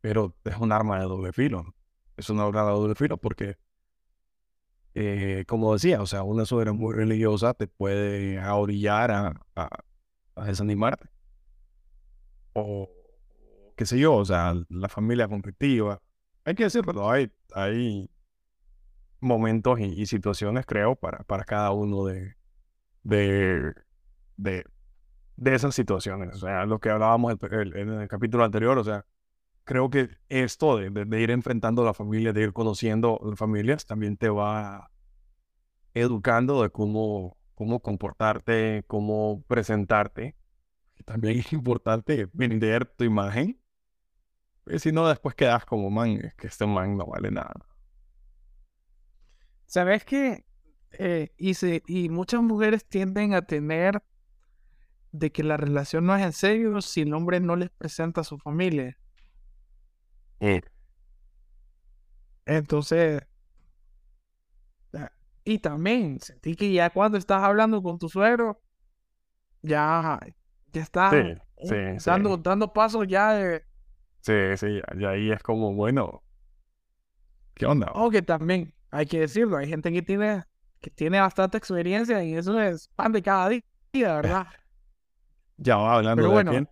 [0.02, 1.74] pero es un arma de doble filo.
[2.18, 3.58] Es un arma de doble filo porque,
[4.96, 9.70] eh, como decía, o sea, una suegra muy religiosa te puede orillar a, a,
[10.36, 11.10] a desanimarte.
[12.60, 12.90] O
[13.76, 16.02] qué sé yo, o sea, la familia conflictiva.
[16.46, 18.10] Hay que decirlo, hay, hay
[19.22, 22.36] momentos y, situaciones, creo, para, para cada uno de,
[23.04, 23.74] de,
[24.38, 24.66] de,
[25.46, 26.36] esas situaciones.
[26.36, 29.06] O sea, lo que hablábamos en el, capítulo anterior, o sea,
[29.64, 34.18] creo que esto de, de, ir enfrentando a la familia, de ir conociendo familias, también
[34.18, 34.92] te va
[35.94, 40.36] educando de cómo, cómo comportarte, cómo presentarte.
[41.10, 43.60] También es importante vender tu imagen
[44.78, 47.66] si no, después quedas como man, es que este man no vale nada.
[49.66, 50.46] ¿Sabes qué?
[50.92, 51.54] Eh, y,
[51.88, 54.04] y muchas mujeres tienden a tener
[55.12, 58.24] de que la relación no es en serio si el hombre no les presenta a
[58.24, 58.96] su familia.
[62.46, 63.24] Entonces,
[65.44, 68.62] y también sentí que ya cuando estás hablando con tu suegro,
[69.64, 70.20] ya,
[70.72, 71.14] ya estás
[72.06, 73.64] dando, dando pasos ya de,
[74.22, 76.24] Sí, sí, y ahí es como, bueno,
[77.54, 77.92] ¿qué onda?
[77.94, 80.44] O que también, hay que decirlo, hay gente que tiene,
[80.82, 84.48] que tiene bastante experiencia y eso es pan de cada día, ¿verdad?
[85.58, 86.70] ya va hablando de quién.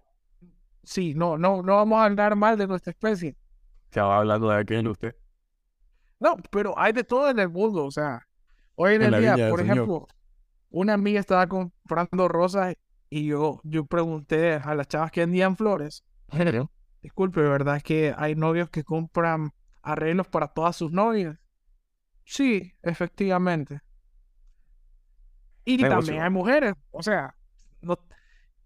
[0.84, 3.36] Sí, no, no, no vamos a hablar mal de nuestra especie.
[3.92, 5.16] Ya va hablando de quién usted.
[6.20, 8.28] No, pero hay de todo en el mundo, o sea,
[8.76, 10.08] hoy en, el día, por ejemplo,
[10.70, 12.76] una amiga estaba comprando rosas
[13.10, 16.04] y yo, yo pregunté a las chavas que vendían flores.
[17.02, 17.78] Disculpe, ¿verdad?
[17.78, 21.38] Es que hay novios que compran arreglos para todas sus novias.
[22.26, 23.82] Sí, efectivamente.
[25.64, 27.36] Y también hay mujeres, o sea,
[27.82, 28.00] no,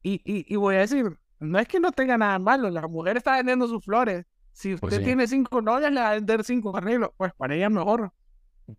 [0.04, 3.38] y, y, voy a decir, no es que no tenga nada malo, la mujer está
[3.38, 4.26] vendiendo sus flores.
[4.52, 7.70] Si pues usted tiene cinco novias, le va a vender cinco arreglos, pues para ella
[7.70, 8.12] mejor.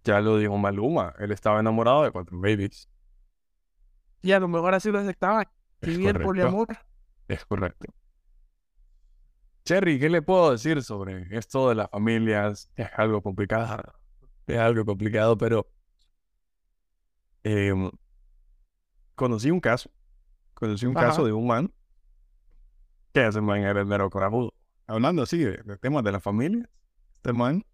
[0.04, 2.88] Ya lo dijo Maluma, él estaba enamorado de cuatro babies.
[4.22, 5.50] Y a lo mejor así lo aceptaba.
[5.80, 6.68] Vivir poliamor.
[7.28, 7.92] Es correcto.
[9.64, 12.70] Cherry, ¿qué le puedo decir sobre esto de las familias?
[12.76, 13.94] Es algo complicado,
[14.46, 15.68] es algo complicado, pero
[17.44, 17.90] em,
[19.14, 19.90] conocí un caso,
[20.54, 21.72] conocí un caso de un man
[23.12, 24.52] que ese man era el mero corajudo.
[24.86, 26.68] Hablando así de, temas de la familia,
[27.14, 27.64] este man,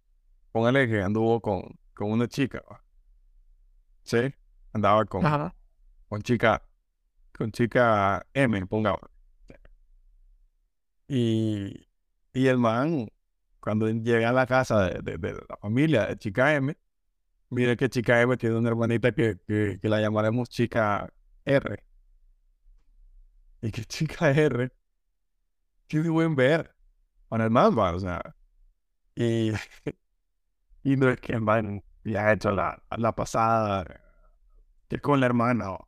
[0.52, 2.62] póngale que anduvo con, con una chica,
[4.02, 4.34] ¿sí?
[4.72, 5.22] Andaba con,
[6.08, 6.62] con chica,
[7.36, 9.10] con chica M, pongamos.
[11.08, 11.86] Y,
[12.32, 13.08] y el man,
[13.60, 15.18] cuando llega a la casa de,
[15.48, 16.76] la familia de Chica M,
[17.50, 21.12] mire que Chica M tiene una hermanita que, que, la llamaremos Chica
[21.44, 21.84] R.
[23.62, 24.70] Y que Chica R
[25.86, 26.74] tiene buen ver
[27.28, 28.36] con el man, o sea.
[29.14, 29.52] Y,
[30.82, 33.84] y no es que el man ya ha hecho la, la pasada
[34.88, 35.78] que con la hermana.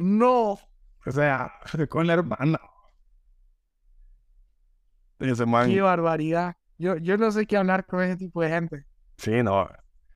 [0.00, 0.58] No.
[1.06, 1.52] O sea,
[1.88, 2.60] con la hermana.
[5.18, 6.56] Ese Qué barbaridad.
[6.78, 8.86] Yo, yo no sé qué hablar con ese tipo de gente.
[9.18, 9.68] Sí, no,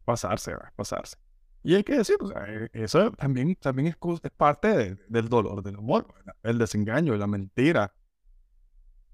[0.07, 1.17] pasarse, pasarse.
[1.63, 3.97] Y hay que decir, o sea, e, eso también, también es,
[4.31, 6.07] parte del dolor del amor,
[6.43, 7.95] el desengaño, la mentira.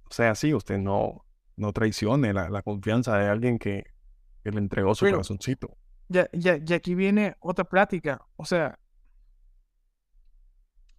[0.09, 1.25] O sea, sí, usted no,
[1.57, 3.85] no traicione la, confianza de alguien que,
[4.45, 5.77] le entregó su corazoncito.
[6.09, 8.25] Ya, ya, y aquí viene otra plática.
[8.37, 8.79] O sea,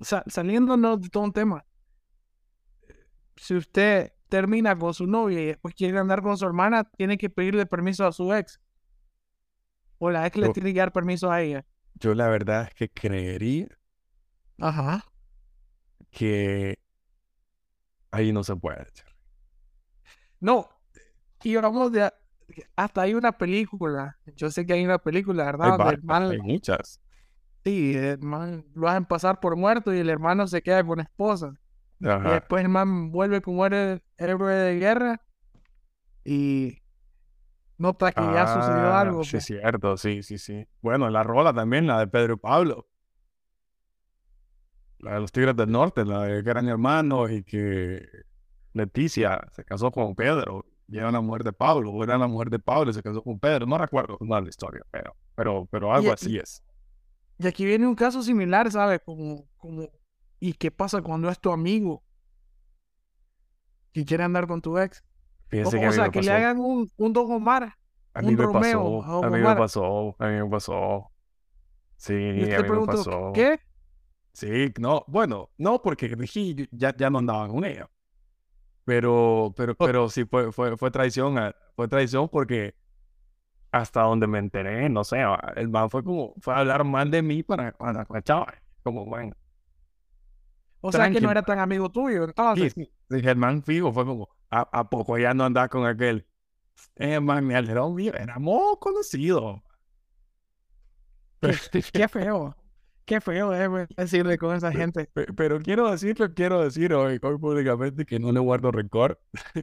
[0.02, 1.66] saliéndonos de todo un tema,
[3.36, 7.30] si usted termina con su novia y después quiere andar con su hermana, tiene que
[7.30, 8.60] pedirle permiso a su ex.
[9.98, 11.66] O la ex le tiene que dar permiso a ella.
[11.96, 13.68] Yo la verdad es que creería
[14.60, 15.04] Ajá.
[16.10, 16.80] que
[18.10, 18.88] ahí no se puede.
[20.40, 20.70] No,
[21.44, 22.12] y vamos de
[22.76, 24.18] hasta hay una película.
[24.36, 25.78] Yo sé que hay una película, ¿verdad?
[26.08, 27.00] hay muchas.
[27.63, 31.54] Sí, el man lo hacen pasar por muerto y el hermano se queda con esposa.
[32.00, 35.21] Y después el man vuelve como héroe, héroe de guerra
[36.26, 36.82] y
[37.78, 39.24] nota que ya sucedió ah, algo.
[39.24, 39.60] Sí, es pues.
[39.60, 40.65] cierto, sí, sí, sí.
[40.82, 42.88] Bueno, la rola también, la de Pedro y Pablo.
[44.97, 48.04] La de los Tigres del Norte, la de que eran hermanos y que
[48.74, 52.50] Leticia se casó con Pedro y era la mujer de Pablo, o era la mujer
[52.50, 53.65] de Pablo y se casó con Pedro.
[53.65, 56.63] No recuerdo mal la historia, pero, pero, pero algo así es.
[57.39, 59.02] Y aquí viene un caso similar, ¿sabes?
[59.04, 59.89] Como, como,
[60.39, 62.04] ¿y qué pasa cuando es tu amigo?
[63.94, 65.04] que quiere andar con tu ex.
[65.50, 67.76] Fíjense O, que sea, me que le hagan un, un Don Omar.
[68.13, 69.24] A mí un me Romeo pasó.
[69.24, 70.15] a A mí me pasó.
[70.20, 71.12] A mí me pasó.
[71.98, 73.32] Sí, Y a mí me preguntó, pasó.
[73.34, 73.60] ¿qué?
[74.34, 77.89] Sí, no, bueno, no, porque dije, yo ya, ya no andaba con ella.
[78.86, 81.36] Pero, pero, pero sí fue, fue, fue traición,
[81.76, 82.76] fue traición porque
[83.72, 85.24] hasta donde me enteré, no sé,
[85.56, 88.54] el man fue como, fue a hablar mal de mí para, para la chava.
[88.84, 89.34] Como, bueno,
[90.82, 92.70] O sea, que no era tan amigo tuyo, sí, entonces.
[92.70, 92.92] sí.
[93.10, 96.28] Dije, el man fijo, fue como, ¿a, a poco ya no andaba con aquel?
[96.98, 99.62] Eh, man, me alteró mío, éramos conocidos.
[101.42, 101.60] Qué,
[101.94, 102.56] qué feo.
[103.06, 105.10] Qué feo es decirle con esa gente.
[105.14, 109.20] Pe- Pero quiero decirlo, quiero decir hoy, hoy públicamente que no le guardo rencor.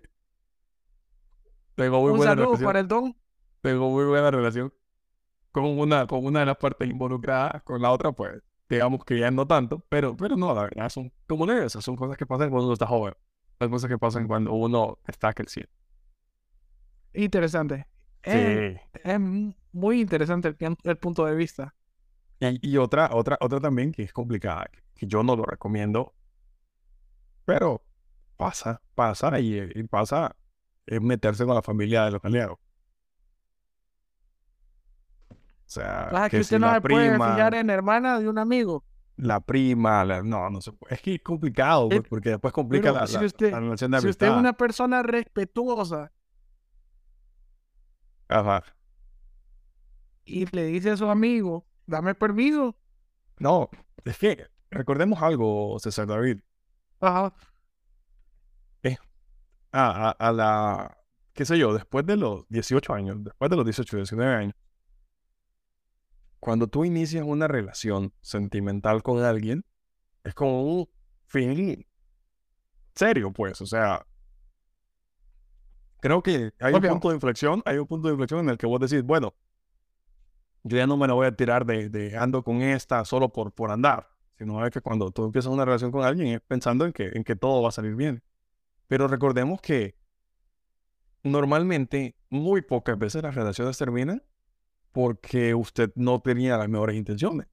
[1.74, 3.16] Tengo muy Un buena saludo relación, para el Don.
[3.70, 4.72] Tengo muy buena relación
[5.52, 9.30] con una, con una de las partes involucradas, con la otra, pues, digamos que ya
[9.30, 12.66] no tanto, pero, pero no, la verdad, son como esas, son cosas que pasan cuando
[12.66, 13.14] uno está joven,
[13.60, 15.70] son cosas que pasan cuando uno está creciendo.
[17.12, 17.86] Interesante.
[18.22, 18.80] Es, Sí.
[18.92, 19.20] es
[19.72, 21.74] muy interesante el, el punto de vista.
[22.40, 26.14] Y, y otra, otra, otra también que es complicada, que, que yo no lo recomiendo,
[27.44, 27.82] pero
[28.36, 30.36] pasa, pasa y, y pasa
[30.86, 32.58] es meterse con la familia de los aliados.
[35.68, 38.18] O sea, Ah, que que usted si no la se puede prima, fijar en hermana
[38.18, 38.84] de un amigo.
[39.16, 40.94] la prima, la- no, no se puede.
[40.94, 44.00] Es que es complicado, pues, Eh, porque después complica la, si usted- la relación de
[44.00, 46.10] Si usted es una persona respetuosa
[48.28, 48.62] Ajá.
[50.24, 52.76] y le dice a su amigo, dame permiso.
[53.38, 53.68] No,
[54.04, 56.40] es que recordemos algo, César David.
[57.00, 57.32] Ajá.
[59.70, 60.98] a, a, a la,
[61.34, 64.54] qué sé yo, después de los 18 años, después de los 18, 19 años,
[66.40, 69.64] cuando tú inicias una relación sentimental con alguien,
[70.24, 70.88] es como un
[71.26, 71.86] fin
[72.94, 74.06] serio, pues, o sea,
[76.00, 76.90] creo que hay un Obvio.
[76.90, 79.34] punto de inflexión, hay un punto de inflexión en el que vos decís, bueno,
[80.64, 83.52] yo ya no me la voy a tirar de, de ando con esta solo por,
[83.52, 86.92] por andar, sino es que cuando tú empiezas una relación con alguien es pensando en
[86.92, 88.22] que, en que todo va a salir bien.
[88.86, 89.96] Pero recordemos que
[91.22, 94.22] normalmente muy pocas veces las relaciones terminan
[94.92, 97.46] porque usted no tenía las mejores intenciones,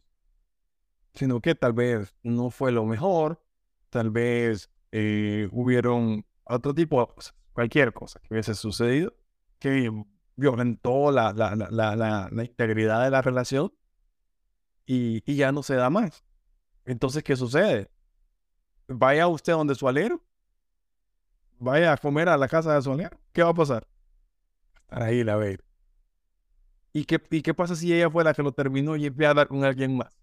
[1.13, 3.41] sino que tal vez no fue lo mejor,
[3.89, 9.15] tal vez eh, hubieron otro tipo de cosas, cualquier cosa que hubiese sucedido
[9.59, 9.91] que
[10.35, 13.73] violentó la, la, la, la, integridad de la relación
[14.85, 16.23] y, y ya no se da más.
[16.83, 17.89] Entonces, ¿qué sucede?
[18.87, 20.21] Vaya usted donde su alero
[21.59, 23.87] vaya a comer a la casa de su aliado, ¿qué va a pasar?
[24.81, 25.59] Estar ahí la ve.
[26.95, 29.33] ¿Y qué, ¿Y qué pasa si ella fue la que lo terminó y empieza a
[29.35, 30.17] dar con alguien más?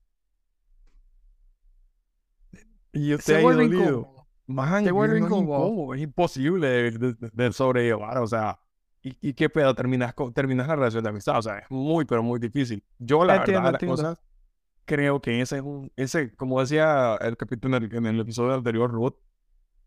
[2.92, 4.28] Y usted Se vuelve incómodo.
[4.46, 5.37] Man, Te vuelve no es incómodo.
[5.37, 8.58] incómodo, es imposible de, de- sobrellevar, o sea,
[9.02, 9.74] ¿y, y qué pedo?
[9.74, 12.85] Terminas, con- terminas la relación de amistad, o sea, es muy, pero muy difícil.
[12.98, 13.85] Yo, la Entiendo, verdad, las entiendo.
[13.85, 14.20] cosas,
[14.87, 18.54] creo que ese es un, ese, como decía el capítulo en el, en el episodio
[18.54, 19.16] anterior, Ruth,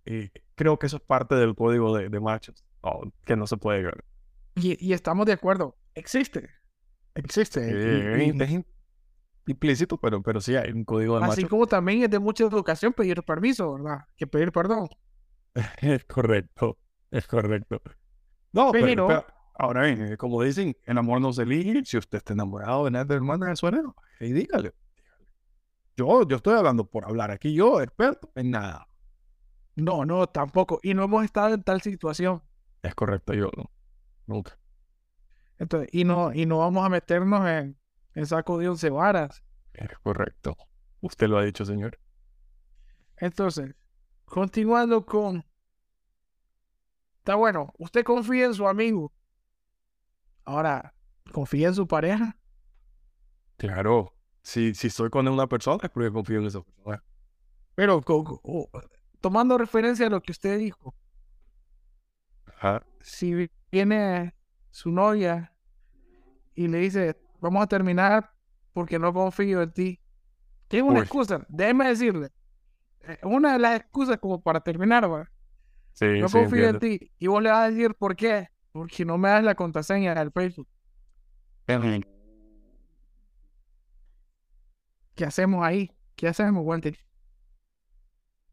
[0.06, 3.58] eh, creo que eso es parte del código de, de machos, no, que no se
[3.58, 4.06] puede ver.
[4.56, 5.78] Y, y estamos de acuerdo.
[5.96, 6.50] Existe.
[7.16, 7.62] Existe.
[7.64, 8.66] Eh, Y- es im-
[9.48, 12.94] implícito, pero, pero sí hay un código de así como también es de mucha educación
[12.94, 14.06] pedir permiso, ¿verdad?
[14.16, 14.88] Que pedir perdón.
[15.82, 16.78] Es correcto,
[17.12, 17.82] es correcto.
[18.52, 21.84] No, pero, Pero- pero, ahora bien, eh, como dicen, el amor no se elige.
[21.86, 24.74] Si usted está enamorado de de hermana de su hermano, y dígale.
[25.98, 28.88] Yo, yo estoy hablando por hablar aquí, yo, experto en nada.
[29.78, 30.80] No, no, tampoco.
[30.84, 32.42] Y no hemos estado en tal situación.
[32.82, 33.72] Es correcto, yo no.
[34.28, 34.58] Nunca.
[35.58, 37.78] Entonces, y no, y no vamos a meternos en,
[38.14, 39.44] en saco de once varas.
[39.74, 40.56] Es correcto.
[41.02, 42.00] Usted lo ha dicho, señor.
[43.18, 43.74] Entonces,
[44.26, 45.46] continuando con.
[47.20, 49.12] Está bueno, usted confía en su amigo.
[50.44, 50.94] Ahora,
[51.32, 52.38] confía en su pareja.
[53.58, 54.14] Claro.
[54.44, 57.04] Si, si estoy con una persona, es porque confío en esa persona.
[57.74, 58.70] Pero co- co- o-
[59.22, 60.94] tomando referencia a lo que usted dijo,
[62.46, 62.86] Ajá.
[63.02, 64.35] si viene
[64.76, 65.54] su novia
[66.54, 68.34] y le dice, vamos a terminar
[68.74, 70.02] porque no confío en ti,
[70.68, 71.04] ¿qué es una Uy.
[71.04, 71.46] excusa?
[71.48, 72.34] Déjeme decirle,
[73.08, 75.32] eh, una de las excusas como para terminar, ¿va?
[75.94, 77.10] Sí, no sí, confío en ti.
[77.18, 78.50] Y vos le vas a decir, ¿por qué?
[78.74, 80.68] Porque no me das la contraseña del Facebook.
[85.16, 85.90] ¿Qué hacemos ahí?
[86.18, 86.98] ¿Qué hacemos, Walter?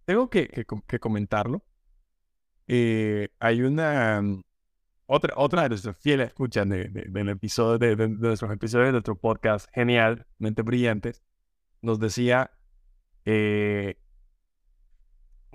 [0.05, 1.65] Tengo que, que que comentarlo.
[2.69, 4.43] Eh, hay una mm,
[5.15, 9.15] otra, otra de nuestras fieles escuchas de, de- del episodio de, nuestros episodios de nuestro
[9.17, 11.23] podcast genial, Mentes Brillantes,
[11.83, 12.51] nos decía
[13.25, 13.99] eh,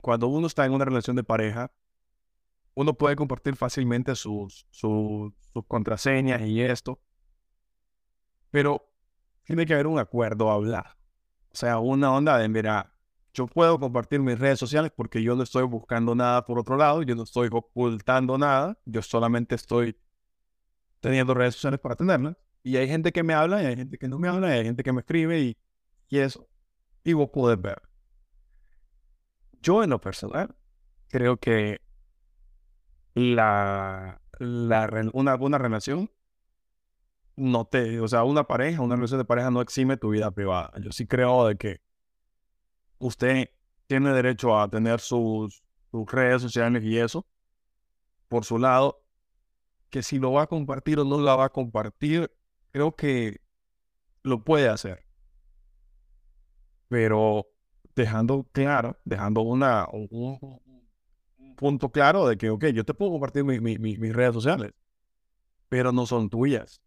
[0.01, 1.71] cuando uno está en una relación de pareja,
[2.75, 7.01] uno puede compartir fácilmente sus, sus, sus contraseñas y esto,
[8.51, 8.87] pero
[9.43, 10.97] tiene que haber un acuerdo a hablar.
[11.51, 12.93] O sea, una onda de, mira,
[13.37, 17.03] yo puedo compartir mis redes sociales porque yo no estoy buscando nada por otro lado,
[17.03, 19.95] yo no estoy ocultando nada, yo solamente estoy
[21.01, 22.35] teniendo redes sociales para tenerlas.
[22.63, 24.65] Y hay gente que me habla y hay gente que no me habla y hay
[24.65, 25.57] gente que me escribe y,
[26.09, 26.49] y eso.
[27.03, 27.79] Y vos podés ver.
[29.61, 30.55] Yo en lo personal
[31.07, 31.79] creo que
[33.13, 36.09] la, la una, una relación
[37.35, 40.71] no te, o sea, una pareja, una relación de pareja no exime tu vida privada.
[40.81, 41.86] Yo sí creo de que
[42.99, 43.49] usted
[43.87, 47.25] tiene derecho a tener sus, redes sociales y eso
[48.27, 49.01] por su lado,
[49.89, 52.29] que si lo va a compartir o no la va a compartir,
[52.71, 53.39] creo que
[54.21, 55.05] lo puede hacer.
[56.89, 57.47] Pero
[57.95, 60.61] dejando claro, dejando una, un,
[61.55, 64.73] punto claro de que, ok, yo te puedo compartir mis redes sociales,
[65.69, 66.81] pero no son tuyas.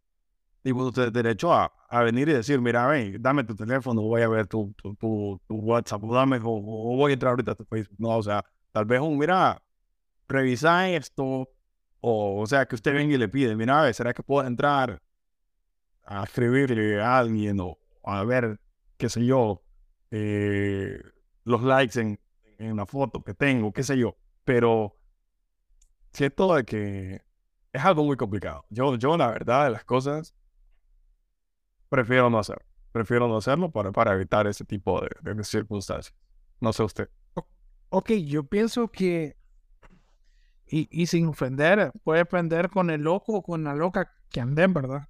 [0.63, 4.23] Y vos tenés derecho a, a, venir y decir, mira, ven, dame tu teléfono, voy
[4.23, 7.65] a ver tu, tu, tu, WhatsApp, o, dame, o, voy a entrar ahorita a tu
[7.65, 7.97] Facebook.
[7.99, 9.63] No, o sea, tal vez un, mira,
[10.29, 11.49] revisa esto,
[12.01, 15.01] o, o sea, que usted venga y le pide, mira, ¿será que puedo entrar
[16.05, 18.61] a escribirle a alguien o a ver,
[18.99, 19.63] qué sé yo,
[20.11, 21.01] eh,
[21.45, 22.19] los likes en,
[22.59, 24.17] en la foto que tengo, qué sé yo?
[24.45, 24.95] Pero
[26.13, 27.23] siento de que
[27.73, 28.65] es algo muy complicado.
[28.71, 30.35] Yo, yo la verdad de las cosas,
[31.91, 32.65] prefiero no hacerlo.
[32.93, 36.15] Prefiero no hacerlo para, para evitar ese tipo de, circunstancias.
[36.61, 37.11] No sé usted.
[37.91, 39.37] Ok, yo pienso que,
[40.67, 44.73] y, y, sin ofender, puede aprender con el loco o con la loca que anden,
[44.73, 45.09] ¿verdad?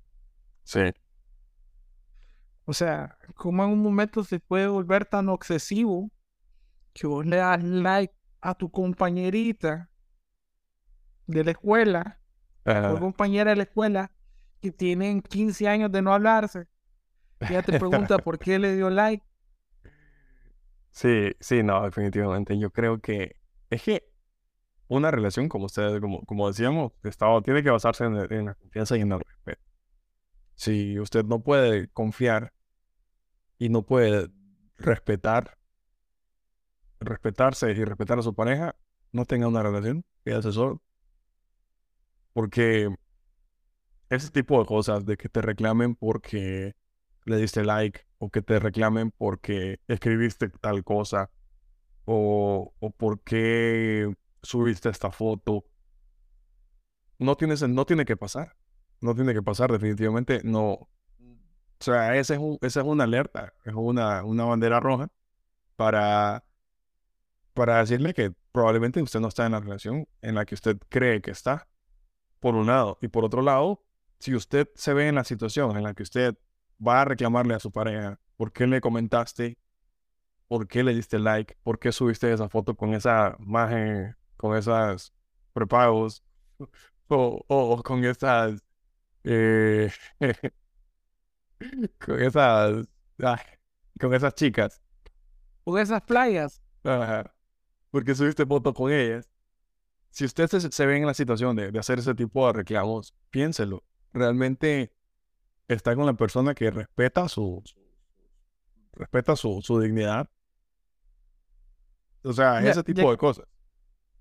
[0.64, 0.92] Sí.
[2.64, 6.10] O sea, como en un momento se puede volver tan obsesivo
[6.92, 9.90] que vos le das like a tu compañerita
[11.26, 12.20] de la escuela,
[12.64, 14.12] o compañera de la escuela,
[14.60, 16.68] que tienen 15 años de no hablarse,
[17.48, 19.24] ya te pregunta por qué le dio like.
[20.90, 22.58] Sí, sí, no, definitivamente.
[22.58, 23.36] Yo creo que
[23.70, 24.10] es que
[24.88, 28.96] una relación, como ustedes, como, como decíamos, estado, tiene que basarse en, en, la confianza
[28.96, 29.62] y en el respeto.
[30.54, 32.52] Si usted no puede confiar
[33.56, 34.30] y no puede
[34.76, 35.56] respetar,
[36.98, 38.74] respetarse y respetar a su pareja,
[39.12, 40.82] no tenga una relación, quédese solo.
[42.32, 42.92] Porque
[44.08, 46.74] ese tipo de cosas de que te reclamen porque
[47.24, 51.30] le diste like o que te reclamen porque escribiste tal cosa
[52.04, 55.64] o, o porque subiste esta foto,
[57.18, 58.56] no, tienes, no tiene que pasar.
[59.00, 60.72] No tiene que pasar, definitivamente no.
[60.72, 60.88] O
[61.80, 65.08] sea, ese es esa es una alerta, es una, una bandera roja
[65.76, 66.44] para,
[67.54, 71.22] para decirle que probablemente usted no está en la relación en la que usted cree
[71.22, 71.68] que está,
[72.40, 72.98] por un lado.
[73.00, 73.82] Y por otro lado,
[74.18, 76.36] si usted se ve en la situación en la que usted
[76.86, 79.58] va a reclamarle a su pareja, ¿por qué le comentaste?
[80.48, 81.56] ¿Por qué le diste like?
[81.62, 85.12] ¿Por qué subiste esa foto con esa imagen, con esas
[85.52, 86.22] prepagos?
[87.12, 88.62] O, o, con esas...
[89.24, 89.90] Eh,
[91.98, 92.86] con esas...
[93.98, 94.80] con esas chicas.
[95.64, 96.62] Con esas playas.
[97.90, 99.28] ¿Por qué subiste foto con ellas.
[100.10, 103.82] Si usted se, ve en la situación de, de hacer ese tipo de reclamos, piénselo
[104.12, 104.92] realmente
[105.74, 107.62] está con la persona que respeta su,
[108.92, 110.28] respeta su, su, dignidad.
[112.22, 113.46] O sea, ese tipo de cosas.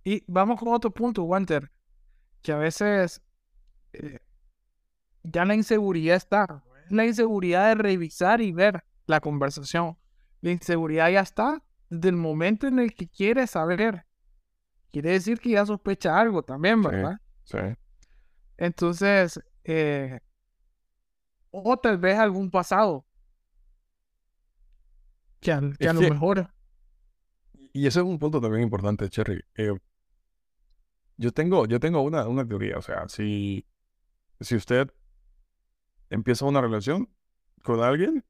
[0.03, 1.71] Y vamos con otro punto, Walter,
[2.41, 3.21] que a veces
[3.93, 4.19] eh,
[5.23, 6.63] ya la inseguridad está.
[6.89, 9.97] La inseguridad de revisar y ver la conversación.
[10.41, 14.05] La inseguridad ya está desde el momento en el que quiere saber.
[14.91, 17.19] Quiere decir que ya sospecha algo también, ¿verdad?
[17.43, 17.57] sí.
[18.57, 20.19] Entonces, eh,
[21.51, 23.05] o tal vez algún pasado
[25.39, 26.49] que a, lo mejor.
[27.71, 29.41] Y ese es un punto también importante, Cherry.
[29.55, 29.77] Eh,
[31.17, 33.65] yo tengo, yo tengo una, una teoría, o sea, si,
[34.39, 34.91] si usted
[36.09, 37.09] empieza una relación
[37.63, 38.25] con alguien,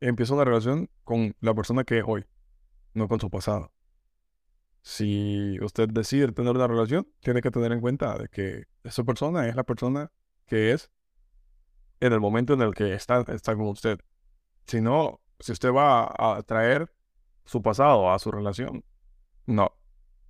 [0.00, 2.24] empieza una relación con la persona que es hoy,
[2.94, 3.72] no con su pasado.
[4.82, 9.48] Si usted decide tener una relación, tiene que tener en cuenta de que esa persona
[9.48, 10.12] es la persona
[10.46, 10.90] que es
[12.00, 13.98] en el momento en el que está, está con usted.
[14.66, 16.92] Si no, si usted va a traer
[17.44, 18.84] su pasado a su relación,
[19.46, 19.72] no,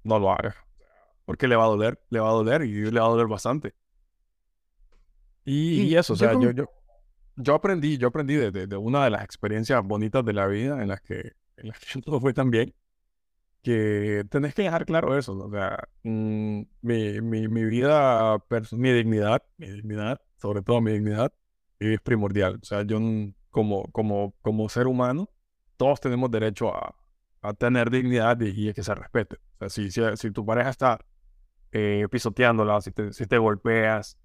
[0.03, 0.55] no lo haga.
[1.25, 3.75] Porque le va a doler, le va a doler y le va a doler bastante.
[5.47, 6.71] Y, eso, o sea, yo, yo,
[7.37, 10.89] yo aprendí, yo aprendí de, de, una de las experiencias bonitas de la vida en
[10.89, 12.75] las que, en las que todo fue tan bien
[13.65, 15.45] que tenés que dejar claro eso, ¿no?
[15.47, 18.37] o sea, mm, mi, mi, mi vida,
[18.73, 21.33] mi dignidad, mi dignidad, sobre todo mi dignidad,
[21.93, 22.59] es primordial.
[22.63, 22.99] O sea, yo
[23.51, 25.29] como, como, como ser humano,
[25.77, 26.95] todos tenemos derecho a,
[27.43, 29.37] a tener dignidad y, a que se respete.
[29.37, 30.99] O sea, si, si, si tu pareja está
[31.73, 34.19] eh, pisoteándola, si te, si te golpeas,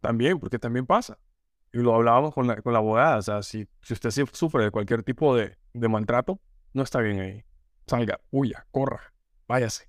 [0.00, 1.18] también, porque también pasa.
[1.72, 4.70] Y lo hablábamos con la, con la abogada, o sea, si, si usted sufre de
[4.70, 6.38] cualquier tipo de, de maltrato,
[6.74, 7.44] no está bien ahí.
[7.86, 9.14] Salga, huya, corra,
[9.48, 9.88] váyase.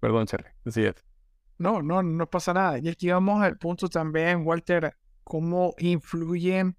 [0.00, 0.26] Perdón,
[0.64, 0.94] así es.
[1.58, 2.78] No, no, no pasa nada.
[2.78, 4.96] Y aquí vamos al punto también, Walter,
[5.28, 6.74] cómo influyen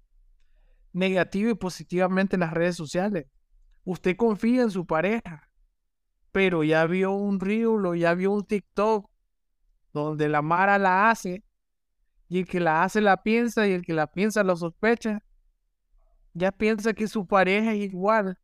[0.92, 3.26] negativa y positivamente en las redes sociales.
[3.84, 5.48] Usted confía en su pareja,
[6.32, 9.08] pero ya vio un reel o ya vio un TikTok
[9.92, 11.44] donde la Mara la hace
[12.28, 15.22] y el que la hace la piensa y el que la piensa lo sospecha.
[16.34, 18.36] Ya piensa que su pareja es igual.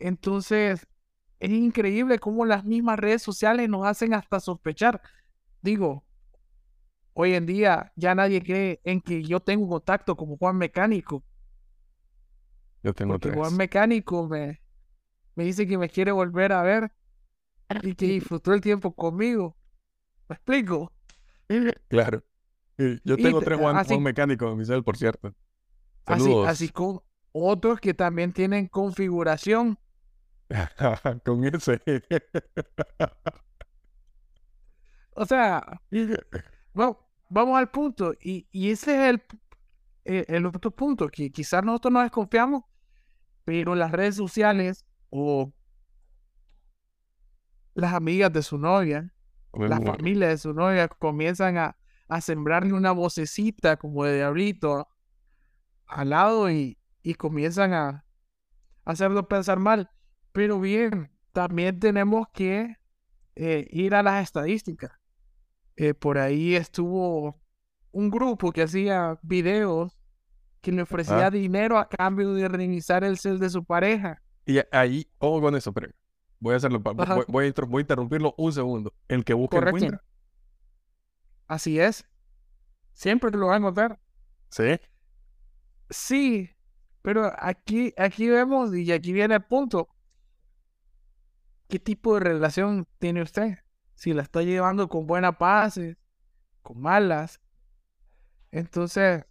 [0.00, 0.88] Entonces,
[1.38, 5.00] es increíble cómo las mismas redes sociales nos hacen hasta sospechar.
[5.62, 6.03] Digo,
[7.14, 11.24] hoy en día ya nadie cree en que yo tengo contacto como Juan Mecánico.
[12.82, 13.38] Yo tengo Porque tres.
[13.38, 14.60] Juan Mecánico me,
[15.34, 16.92] me dice que me quiere volver a ver
[17.82, 19.56] y que disfrutó el tiempo conmigo.
[20.28, 20.92] ¿Me explico?
[21.88, 22.22] Claro.
[23.04, 25.34] Yo tengo te- tres Juan, así- Juan mecánicos en mi cel, por cierto.
[26.06, 26.48] Así, Saludos.
[26.48, 27.00] así con
[27.32, 29.78] otros que también tienen configuración.
[31.24, 31.80] Con ese.
[35.16, 35.80] O sea,
[36.74, 36.98] bueno,
[37.28, 38.14] vamos al punto.
[38.20, 39.22] Y, y ese es el,
[40.04, 42.64] eh, el otro punto, que quizás nosotros nos desconfiamos,
[43.44, 45.52] pero las redes sociales o
[47.74, 49.12] las amigas de su novia,
[49.52, 51.76] la familia de su novia comienzan a,
[52.08, 54.88] a sembrarle una vocecita como de diablito
[55.86, 58.04] al lado y, y comienzan a
[58.84, 59.90] hacerlo pensar mal.
[60.32, 62.76] Pero bien, también tenemos que
[63.36, 64.90] eh, ir a las estadísticas.
[65.76, 67.40] Eh, por ahí estuvo
[67.90, 69.98] un grupo que hacía videos
[70.60, 71.30] que le ofrecía Ajá.
[71.30, 74.22] dinero a cambio de reiniciar el cel de su pareja.
[74.46, 75.92] Y ahí, ojo con eso, pero
[76.40, 78.94] voy a hacerlo, voy, voy a, intro- voy a interrumpirlo un segundo.
[79.08, 79.76] El que busca Correcto.
[79.78, 80.04] encuentra.
[81.46, 82.04] Así es.
[82.92, 84.00] Siempre lo van a encontrar.
[84.50, 84.78] Sí.
[85.90, 86.50] Sí,
[87.02, 89.88] pero aquí, aquí vemos y aquí viene el punto.
[91.68, 93.58] ¿Qué tipo de relación tiene usted?
[93.94, 95.96] Si la está llevando con buenas paces,
[96.62, 97.40] con malas.
[98.50, 99.24] Entonces,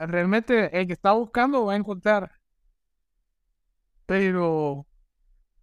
[0.00, 2.32] realmente el que está buscando va a encontrar.
[4.06, 4.86] Pero,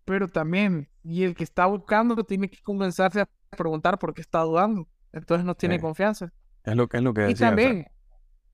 [0.06, 4.42] pero también, y el que está buscando tiene que comenzarse a preguntar por qué está
[4.42, 4.88] dudando.
[5.12, 6.34] Entonces no tiene Eh, confianza.
[6.64, 7.56] Es lo que, es lo que Y decía.
[7.56, 7.88] o sea, también,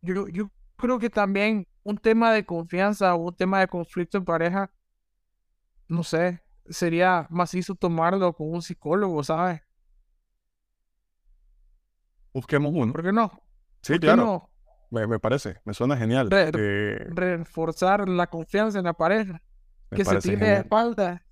[0.02, 4.26] yo, yo creo que también un tema de confianza o un tema de conflicto en
[4.26, 4.72] pareja,
[5.88, 9.62] no sé, sería macizo tomarlo con un psicólogo, ¿sabes?
[12.38, 12.92] Busquemos uno.
[12.94, 13.30] ¿Por qué no?
[13.82, 14.24] Sí, ¿Por qué claro.
[14.24, 14.50] no
[14.92, 16.30] Me, me parece, me suena genial.
[16.32, 19.42] Re- Eh, reforzar la confianza en la pareja?
[19.92, 20.58] Que se tire de genial.
[20.62, 21.24] espalda.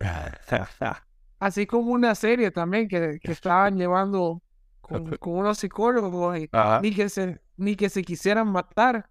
[1.38, 4.42] Así como una serie también que, que estaban llevando
[4.80, 6.80] con, con unos psicólogos y Ajá.
[6.80, 9.08] ni que se, ni que se quisieran matar.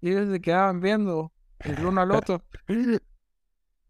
[0.00, 2.42] Y ellos se quedaban viendo el uno al otro.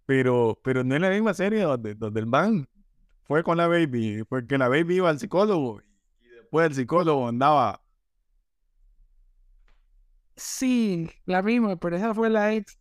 [0.07, 2.69] Pero, pero no es la misma serie donde, donde el man
[3.25, 5.81] fue con la baby, fue que la baby iba al psicólogo
[6.55, 7.81] después el psicólogo andaba.
[10.37, 12.79] Sí, la misma, pero esa fue la ex.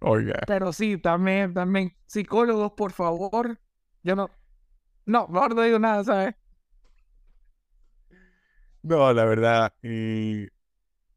[0.00, 1.96] Oiga, Pero sí, también, también.
[2.06, 3.58] Psicólogos, por favor.
[4.02, 4.28] Yo no.
[5.04, 6.34] No, mejor no digo nada, ¿sabes?
[8.82, 9.74] no, la verdad.
[9.82, 10.48] Y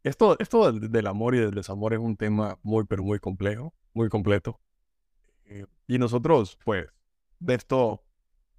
[0.04, 3.74] esto, esto del, del amor y del desamor es un tema muy, pero muy complejo,
[3.94, 4.60] muy completo.
[5.88, 6.88] Y nosotros, pues,
[7.40, 8.04] de esto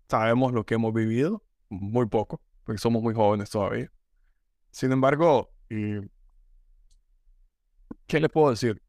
[0.08, 3.90] sabemos lo que hemos vivido, muy poco, porque somos muy jóvenes todavía.
[4.70, 6.08] Sin embargo, eh,
[8.06, 8.82] ¿qué le puedo decir?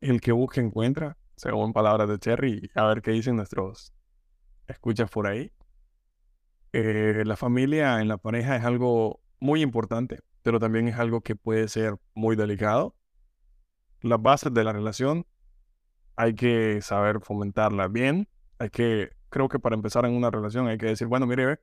[0.00, 3.92] El que busca encuentra, según palabras de Cherry, a ver qué dicen nuestros
[4.66, 5.52] escuchas por ahí.
[6.72, 11.36] Eh, la familia en la pareja es algo muy importante, pero también es algo que
[11.36, 12.94] puede ser muy delicado.
[14.02, 15.26] Las bases de la relación
[16.16, 18.28] hay que saber fomentarlas bien.
[18.58, 21.60] Hay que, creo que para empezar en una relación hay que decir, bueno, mire, ve,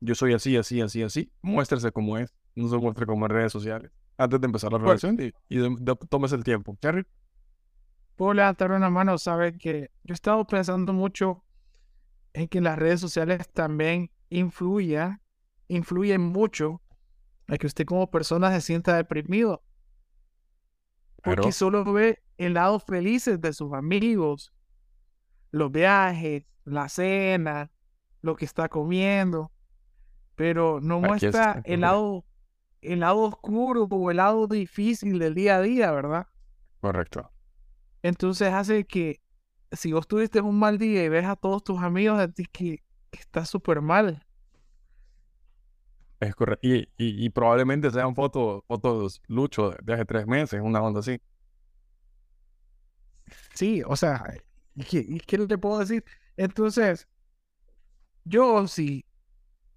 [0.00, 1.30] yo soy así, así, así, así.
[1.42, 3.92] Muéstrese como es, no se muestre como en redes sociales.
[4.16, 6.76] Antes de empezar la relación y, y de- de- tómese el tiempo.
[6.82, 7.06] Cherry.
[8.16, 9.56] Puedo levantar una mano, ¿sabes?
[9.58, 11.42] Que yo he estado pensando mucho
[12.34, 15.20] en que las redes sociales también influya,
[15.68, 16.82] influyen mucho
[17.48, 19.62] a que usted como persona se sienta deprimido.
[21.22, 24.52] Porque solo ve el lado felices de sus amigos,
[25.50, 27.70] los viajes, la cena,
[28.22, 29.52] lo que está comiendo,
[30.34, 32.26] pero no muestra está, el lado,
[32.82, 36.26] el lado oscuro o el lado difícil del día a día, ¿verdad?
[36.80, 37.30] Correcto.
[38.02, 39.20] Entonces hace que
[39.72, 42.82] si vos tuviste un mal día y ves a todos tus amigos a ti que,
[43.10, 44.24] que estás súper mal,
[46.20, 46.66] Es correcto.
[46.66, 51.20] Y, y, y probablemente sean fotos, fotos Lucho de hace tres meses, una onda así.
[53.54, 54.22] sí, o sea,
[54.80, 56.04] ¿y ¿qué, y le puedo decir?
[56.36, 57.06] Entonces,
[58.24, 59.04] yo si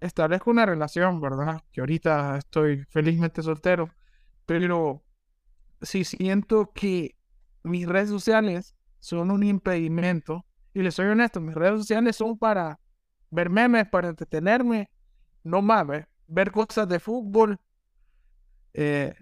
[0.00, 1.62] establezco una relación, ¿verdad?
[1.72, 3.90] Que ahorita estoy felizmente soltero,
[4.46, 5.04] pero
[5.82, 7.16] si siento que
[7.64, 10.44] mis redes sociales son un impedimento,
[10.74, 12.80] y les soy honesto, mis redes sociales son para
[13.30, 14.90] ver memes, para entretenerme,
[15.44, 17.58] no ve- ver cosas de fútbol.
[18.74, 19.14] eh,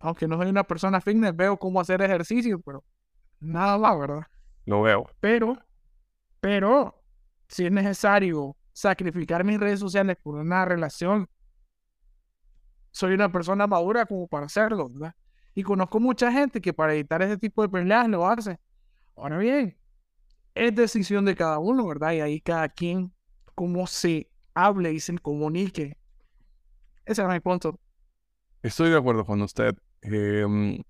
[0.00, 2.84] aunque no soy una persona fitness, veo cómo hacer ejercicio, pero
[3.40, 4.22] nada más, ¿verdad?
[4.68, 5.06] Lo veo.
[5.18, 5.56] Pero,
[6.40, 7.02] pero,
[7.48, 11.26] si es necesario sacrificar mis redes sociales por una relación,
[12.90, 15.14] soy una persona madura como para hacerlo, ¿verdad?
[15.54, 18.60] Y conozco mucha gente que para evitar ese tipo de peleas lo hace.
[19.16, 19.78] Ahora bien,
[20.54, 22.12] es decisión de cada uno, ¿verdad?
[22.12, 23.10] Y ahí cada quien,
[23.54, 25.96] cómo se hable y se comunique.
[27.06, 27.80] Ese es mi punto.
[28.62, 29.74] Estoy de acuerdo con usted.
[30.02, 30.82] Em,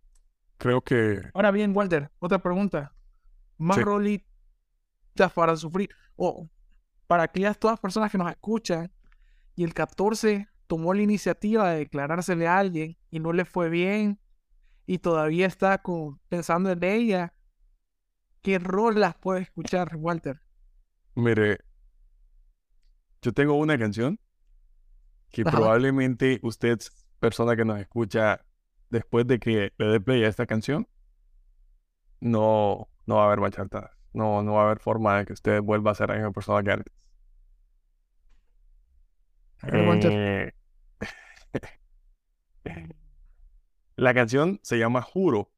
[0.57, 2.93] creo que Ahora bien, Walter, otra pregunta.
[3.59, 3.82] ¿Más Sí.
[3.82, 5.90] rolitas para sufrir?
[6.16, 6.48] O
[7.06, 8.90] para aquellas todas personas que nos escuchan
[9.56, 14.20] y el 14 tomó la iniciativa de declarársele a alguien y no le fue bien
[14.86, 17.34] y todavía está con, pensando en ella,
[18.42, 20.40] ¿qué rolas puede escuchar, Walter?
[21.14, 21.59] Mire,
[23.22, 24.18] yo tengo una canción
[25.30, 25.50] que Ajá.
[25.50, 26.78] probablemente usted,
[27.20, 28.44] persona que nos escucha,
[28.90, 30.86] después de que le dé play a esta canción,
[32.20, 33.90] no, no va a haber bachata.
[34.12, 36.62] No, no va a haber forma de que usted vuelva a ser la misma persona
[36.62, 36.92] que antes.
[39.62, 40.52] Eh,
[43.96, 45.50] La canción se llama Juro.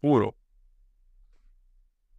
[0.00, 0.36] Juro.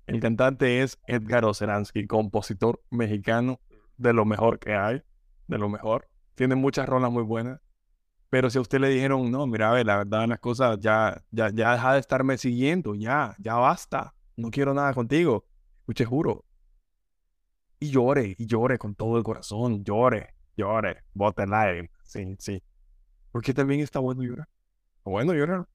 [0.06, 3.60] El cantante es Edgar Oceransky, compositor mexicano
[3.98, 5.02] de lo mejor que hay,
[5.48, 6.08] de lo mejor.
[6.36, 7.60] Tiene muchas rolas muy buenas.
[8.30, 11.24] Pero si a usted le dijeron, no, mira, a ver, la verdad, las cosas ya,
[11.32, 15.46] ya, ya deja de estarme siguiendo, ya, ya basta, no quiero nada contigo.
[15.82, 16.46] Escuche, juro.
[17.80, 22.62] Y llore, y llore con todo el corazón, llore, llore, bote lágrimas, sí, sí.
[23.32, 24.48] Porque también está bueno llorar.
[25.06, 25.66] Bueno llorar.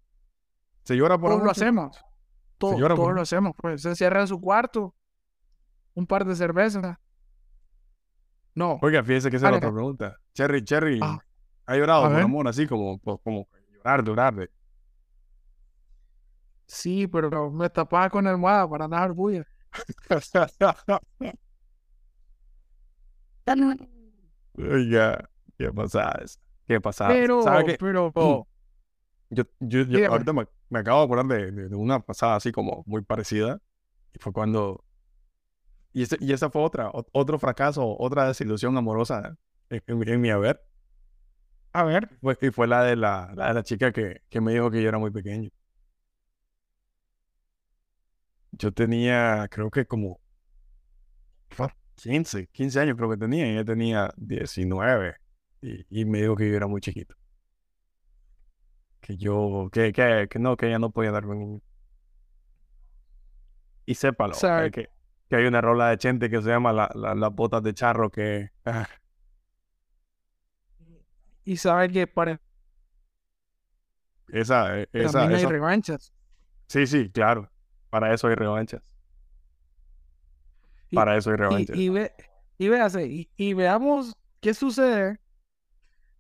[0.83, 1.97] Se llora por Todos lo hacemos.
[2.59, 3.53] Todos, por todos lo hacemos.
[3.57, 4.95] Pues se encierra en su cuarto,
[5.95, 6.97] un par de cervezas.
[8.55, 8.79] No.
[8.83, 10.17] Oiga, fíjese que esa es la otra pregunta.
[10.35, 11.19] Cherry, Cherry, Ah,
[11.67, 14.35] ¿ha llorado por amor así como, como, como llorar, llorar?
[14.37, 14.51] de-
[16.67, 19.45] sí, pero me tapaba con almohada para no dar bulla.
[24.59, 26.39] Oiga, qué pasada esa.
[26.67, 27.15] Qué pasada.
[27.15, 27.79] Pero, ¿Sabe qué?
[27.79, 28.47] pero,
[29.31, 32.53] Yo, yo, yo ahorita me, me acabo de acordar de, de- de una pasada así
[32.53, 33.61] como muy parecida.
[34.15, 34.85] Y fue cuando...
[35.93, 39.37] Y, ese, y esa fue otra, ot- otro fracaso, otra desilusión amorosa
[39.71, 40.61] en, en- en mi haber.
[41.73, 44.53] a ver, Fue, y fue la de la, la de la chica que, que me
[44.53, 45.51] dijo que yo era muy pequeño.
[48.59, 50.21] Yo tenía, creo que como
[51.97, 55.17] 15, 15 años creo que tenía, y ella tenía 19.
[55.63, 57.15] Y, y me dijo que yo era muy chiquito.
[59.01, 61.61] Que yo, que, que, que no, que ella no podía darme un niño.
[63.87, 64.89] Y sépalo, O sea, que,
[65.29, 68.11] que hay una rola de Chente que se llama la, la- Las botas de charro
[68.11, 68.51] que...
[68.65, 68.87] ah,
[71.45, 72.41] y sabe que para
[74.29, 76.13] esa, esa, también hay esa- revanchas.
[76.69, 77.51] Sí, sí, claro.
[77.95, 78.83] Para eso hay revanchas.
[80.91, 81.77] Y- Para eso hay revanchas.
[81.77, 82.13] Y, y, ve,
[82.59, 85.21] y véase, y, y veamos qué sucede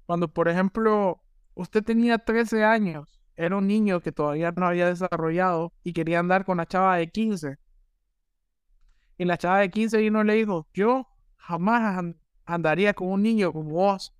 [0.07, 1.20] cuando, por ejemplo,
[1.55, 6.45] usted tenía 13 años, era un niño que todavía no había desarrollado y quería andar
[6.45, 7.57] con la chava de 15.
[9.18, 11.09] Y la chava de 15 vino y le dijo, yo
[11.39, 14.14] jamás an- andaría con un niño como vos.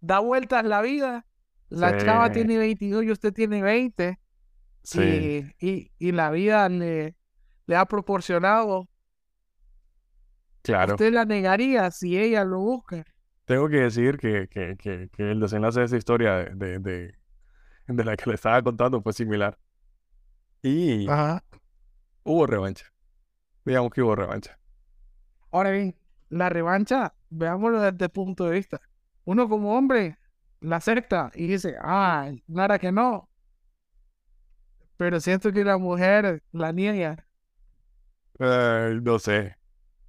[0.00, 1.26] Da vueltas la vida.
[1.68, 4.18] La chava tiene 22 y usted tiene 20.
[4.82, 7.16] Sí, Y, y, y la vida le,
[7.66, 8.88] le ha proporcionado
[10.62, 10.94] claro.
[10.94, 13.04] Usted la negaría si ella lo busca.
[13.46, 17.14] Tengo que decir que, que, que, que el desenlace de esa historia de, de, de,
[17.88, 19.58] de la que le estaba contando fue similar.
[20.62, 21.42] Y Ajá.
[22.22, 22.86] hubo revancha.
[23.64, 24.58] Digamos que hubo revancha.
[25.50, 25.96] Ahora bien,
[26.28, 28.80] la revancha, veámoslo desde el punto de vista.
[29.24, 30.18] Uno como hombre
[30.60, 33.29] la acepta y dice, ay, nada que no.
[35.00, 37.26] Pero siento que la mujer la niega.
[38.38, 39.56] Ay, no sé.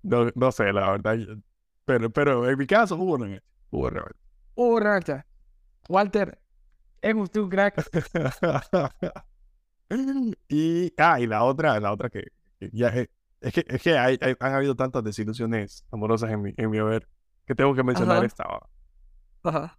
[0.03, 1.17] No, no sé, la verdad.
[1.85, 3.43] Pero, pero en mi caso hubo revancha.
[3.71, 4.19] Hubo revancha.
[4.55, 5.25] Hubo revancha.
[5.89, 6.39] Walter,
[7.01, 7.75] es usted un crack.
[10.49, 12.23] y, ah, y la otra, la otra que,
[12.59, 13.09] que ya es,
[13.41, 16.77] es que, es que hay, hay- han habido tantas desilusiones amorosas en mi, en mi
[16.79, 17.07] haber
[17.45, 18.25] que tengo que mencionar Ajá.
[18.25, 18.45] esta.
[19.43, 19.77] Ajá.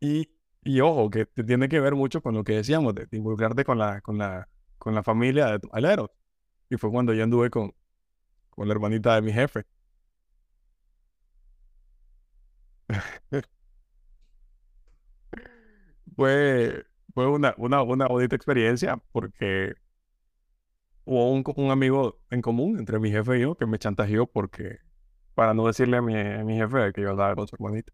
[0.00, 0.28] Y,
[0.64, 4.00] y ojo, que tiene que ver mucho con lo que decíamos, de, involucrarte con la,
[4.00, 4.48] con la,
[4.78, 6.12] con la familia de tu alero.
[6.70, 7.74] Y fue cuando yo anduve con,
[8.50, 9.64] con la hermanita de mi jefe.
[16.16, 16.84] Fue,
[17.14, 19.74] fue una, una, una bonita experiencia porque
[21.04, 24.78] hubo un, un amigo en común entre mi jefe y yo que me chantajeó porque,
[25.34, 27.92] para no decirle a mi, a mi jefe que yo andaba con su hermanita.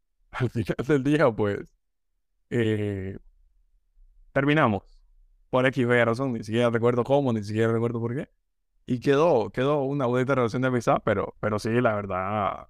[0.32, 1.58] Al final del día, pues,
[2.52, 3.18] eh,
[4.32, 4.82] terminamos.
[5.50, 8.28] Por X o Y razón, ni siquiera recuerdo cómo, ni siquiera recuerdo por qué.
[8.86, 12.68] Y quedó, quedó una bonita relación de amistad, pero, pero sí, la verdad,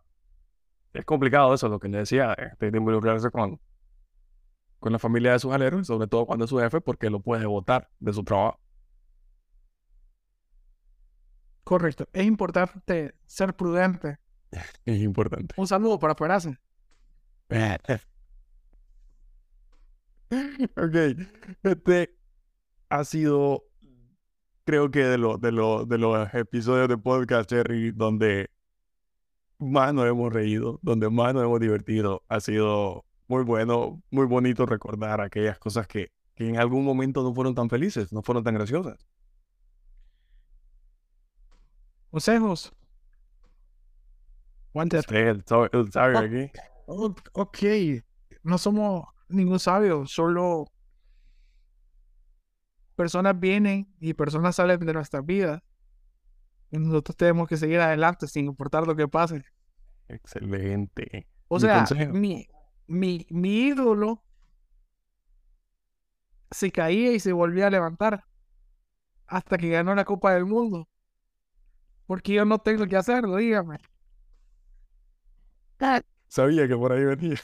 [0.92, 3.60] es complicado eso, lo que le decía, eh, de, de involucrarse con,
[4.78, 7.46] con la familia de sus aleros, sobre todo cuando es su jefe, porque lo puede
[7.46, 8.58] votar de su trabajo.
[11.64, 12.08] Correcto.
[12.12, 14.18] Es importante ser prudente.
[14.84, 15.54] Es importante.
[15.56, 16.60] Un saludo para Peraza.
[20.76, 20.96] Ok,
[21.62, 22.16] este
[22.88, 23.64] ha sido,
[24.64, 28.50] creo que de, lo, de, lo, de los episodios de podcast, Jerry, donde
[29.58, 32.22] más nos hemos reído, donde más nos hemos divertido.
[32.28, 37.34] Ha sido muy bueno, muy bonito recordar aquellas cosas que, que en algún momento no
[37.34, 39.06] fueron tan felices, no fueron tan graciosas.
[42.10, 42.72] Consejos.
[45.72, 46.22] El sabio Oh.
[46.24, 46.50] aquí.
[47.32, 47.58] Ok.
[48.42, 50.66] No somos ningún sabio, solo
[52.96, 55.62] personas vienen y personas salen de nuestras vidas.
[56.70, 59.44] Y nosotros tenemos que seguir adelante sin importar lo que pase.
[60.08, 61.26] Excelente.
[61.48, 62.46] O sea, mi,
[62.86, 64.22] mi, mi ídolo
[66.50, 68.24] se caía y se volvía a levantar
[69.26, 70.88] hasta que ganó la Copa del Mundo.
[72.06, 73.78] Porque yo no tengo que hacerlo, dígame.
[76.28, 77.36] Sabía que por ahí venía.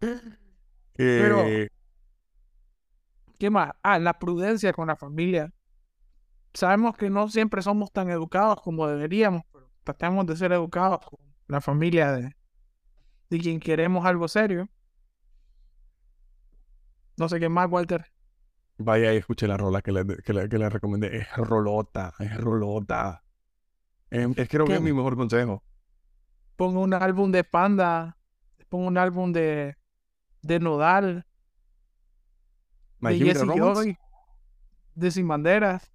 [0.98, 1.68] Pero- Eh,
[3.38, 3.70] ¿Qué más?
[3.84, 5.52] Ah, la prudencia con la familia.
[6.54, 11.20] Sabemos que no siempre somos tan educados como deberíamos, pero tratamos de ser educados con
[11.46, 12.34] la familia de,
[13.30, 14.68] de quien queremos algo serio.
[17.16, 18.06] No sé qué más, Walter.
[18.78, 21.16] Vaya y escuche la rola que le, que le, que le recomendé.
[21.18, 23.22] Es rolota, es rolota.
[24.10, 25.62] Em, es creo que es mi mejor consejo.
[26.56, 28.16] Pongo un álbum de Panda,
[28.68, 29.76] pongo un álbum de,
[30.42, 31.26] de Nodal,
[33.00, 33.96] My de Jesse Joy,
[34.94, 35.90] de Sin Banderas.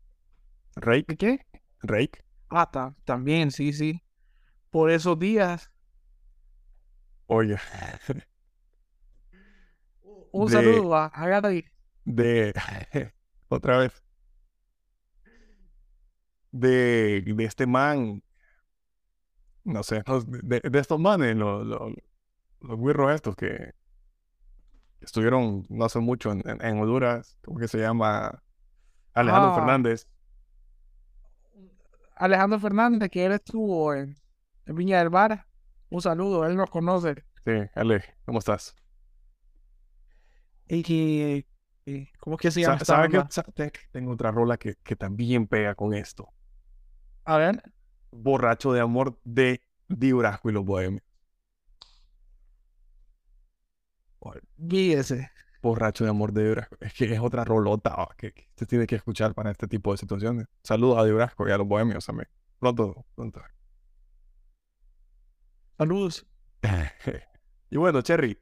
[0.75, 1.45] Rake, ¿De qué?
[1.81, 2.23] Rake.
[2.49, 4.01] Ah, ta- también, sí, sí.
[4.69, 5.71] Por esos días.
[7.27, 7.57] Oye,
[10.31, 11.65] Un De- saludo a, a Gaby.
[12.05, 12.53] de
[13.49, 14.03] otra vez.
[16.51, 18.21] De, de este man.
[19.65, 20.03] No sé,
[20.43, 21.93] de, de estos manes, los, los,
[22.61, 23.71] los estos que
[25.03, 27.37] estuvieron no hace mucho en, en, en Honduras.
[27.43, 28.41] ¿Cómo que se llama?
[29.13, 29.55] Alejandro Ah.
[29.55, 30.07] Fernández.
[32.15, 34.15] Alejandro Fernández, que él estuvo en,
[34.65, 35.45] en Viña del Mar.
[35.89, 37.23] Un saludo, él nos conoce.
[37.45, 38.75] Sí, Ale, ¿cómo estás?
[40.67, 41.45] Y que.
[41.85, 42.79] y- ¿Cómo es que se llama?
[42.79, 43.09] ¿Sabe
[43.53, 46.29] te- Tengo otra rola que, que también pega con esto.
[47.25, 47.61] A ver.
[48.11, 51.03] Borracho de amor de Di Brasco y los bohemios.
[54.57, 55.29] Guíese.
[55.61, 56.75] Borracho de amor de Di Brasco.
[56.81, 59.97] Es que es otra rolota que, que se tiene que escuchar para este tipo de
[59.97, 60.47] situaciones.
[60.63, 62.27] Saludos a Di Brasco y a los bohemios también.
[62.59, 63.41] Pronto, pronto.
[65.77, 66.25] Saludos.
[67.69, 68.37] y bueno, Cherry,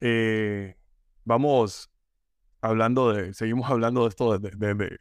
[0.00, 0.76] eh,
[1.24, 1.90] vamos
[2.60, 4.98] hablando de, seguimos hablando de esto de, de- de-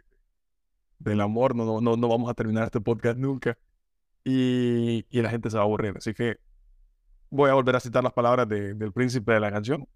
[1.00, 3.56] del amor, no, no, no, no vamos a terminar este podcast nunca
[4.24, 6.38] y, y la gente se va a aburrir, así que
[7.30, 9.88] voy a volver a citar las palabras de- del príncipe de la canción,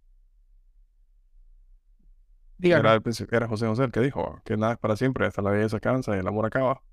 [2.70, 3.04] era, el
[3.48, 6.20] José José el que dijo que nada es para siempre, hasta la belleza cansa y
[6.20, 6.84] el amor acaba,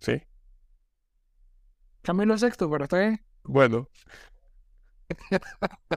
[0.00, 0.22] ¿sí?
[2.02, 3.24] Camilo Sexto, pero está bien.
[3.44, 3.88] Bueno,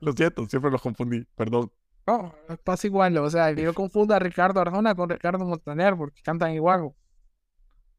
[0.02, 1.72] lo siento, siempre los confundí, perdón.
[2.08, 2.34] No,
[2.64, 3.18] pasa igual.
[3.18, 6.94] O sea, yo confundo a Ricardo Arjona con Ricardo Montaner porque cantan igual.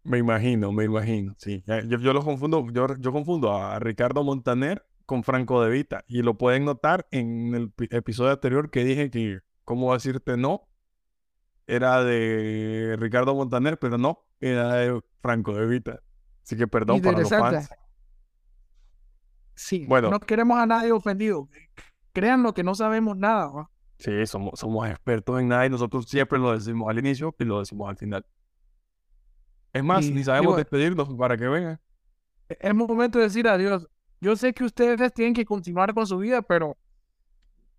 [0.03, 1.63] Me imagino, me imagino, sí.
[1.67, 6.05] Ya- Yo, yo lo confundo, yo, yo confundo a Ricardo Montaner con Franco De Vita
[6.07, 10.69] y lo pueden notar en el pi- episodio anterior que dije que cómo decirte no
[11.67, 16.01] era de Ricardo Montaner, pero no, era de Franco de Vita.
[16.43, 17.71] Así que perdón para los fans.
[19.55, 21.49] Sí, bueno, no queremos a nadie ofendido.
[22.13, 23.47] Créanlo que no sabemos nada.
[23.47, 23.71] ¿no?
[23.99, 27.61] Sí, somos, somos expertos en nada y nosotros siempre lo decimos al inicio y lo
[27.61, 28.27] decimos al final.
[29.73, 31.81] Es más, ni sabemos despedirnos para que vengan.
[32.49, 33.89] Es momento de decir adiós.
[34.21, 36.77] Yo sé que ustedes tienen que continuar con su vida, pero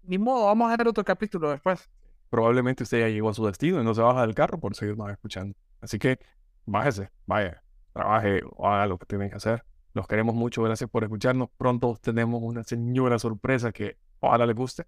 [0.04, 1.90] ni modo, vamos a hacer otro capítulo después.
[2.30, 5.12] Probablemente usted ya llegó a su destino y no se baja del carro por seguirnos
[5.12, 5.56] escuchando.
[5.82, 6.20] Así que
[6.66, 7.64] bájese, vaya,
[7.94, 9.64] trabaje o haga lo que tienen que hacer.
[9.94, 11.50] Los queremos mucho, gracias por escucharnos.
[11.58, 14.86] Pronto tenemos una señora sorpresa que ojalá les guste.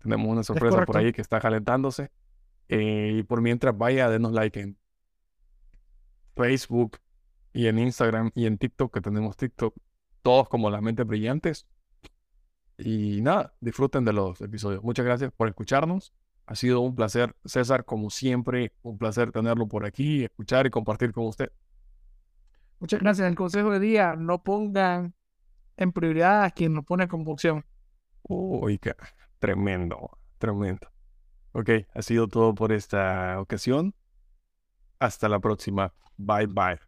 [0.00, 2.10] Tenemos una sorpresa por ahí que está calentándose.
[2.68, 4.76] Eh, y por mientras, vaya, denos like en
[6.34, 6.98] Facebook
[7.52, 9.74] y en Instagram y en TikTok, que tenemos TikTok,
[10.22, 11.66] todos como las mentes brillantes.
[12.78, 14.82] Y nada, disfruten de los episodios.
[14.82, 16.12] Muchas gracias por escucharnos.
[16.46, 21.12] Ha sido un placer, César, como siempre, un placer tenerlo por aquí, escuchar y compartir
[21.12, 21.50] con usted.
[22.78, 23.28] Muchas gracias.
[23.28, 25.12] El consejo de día, no pongan
[25.76, 27.64] en prioridad a quien nos pone convulsión.
[28.22, 28.94] Uy, qué
[29.38, 30.88] tremendo, tremendo.
[31.52, 33.94] Ok, ha sido todo por esta ocasión.
[34.98, 35.92] Hasta la próxima.
[36.16, 36.78] Bye bye.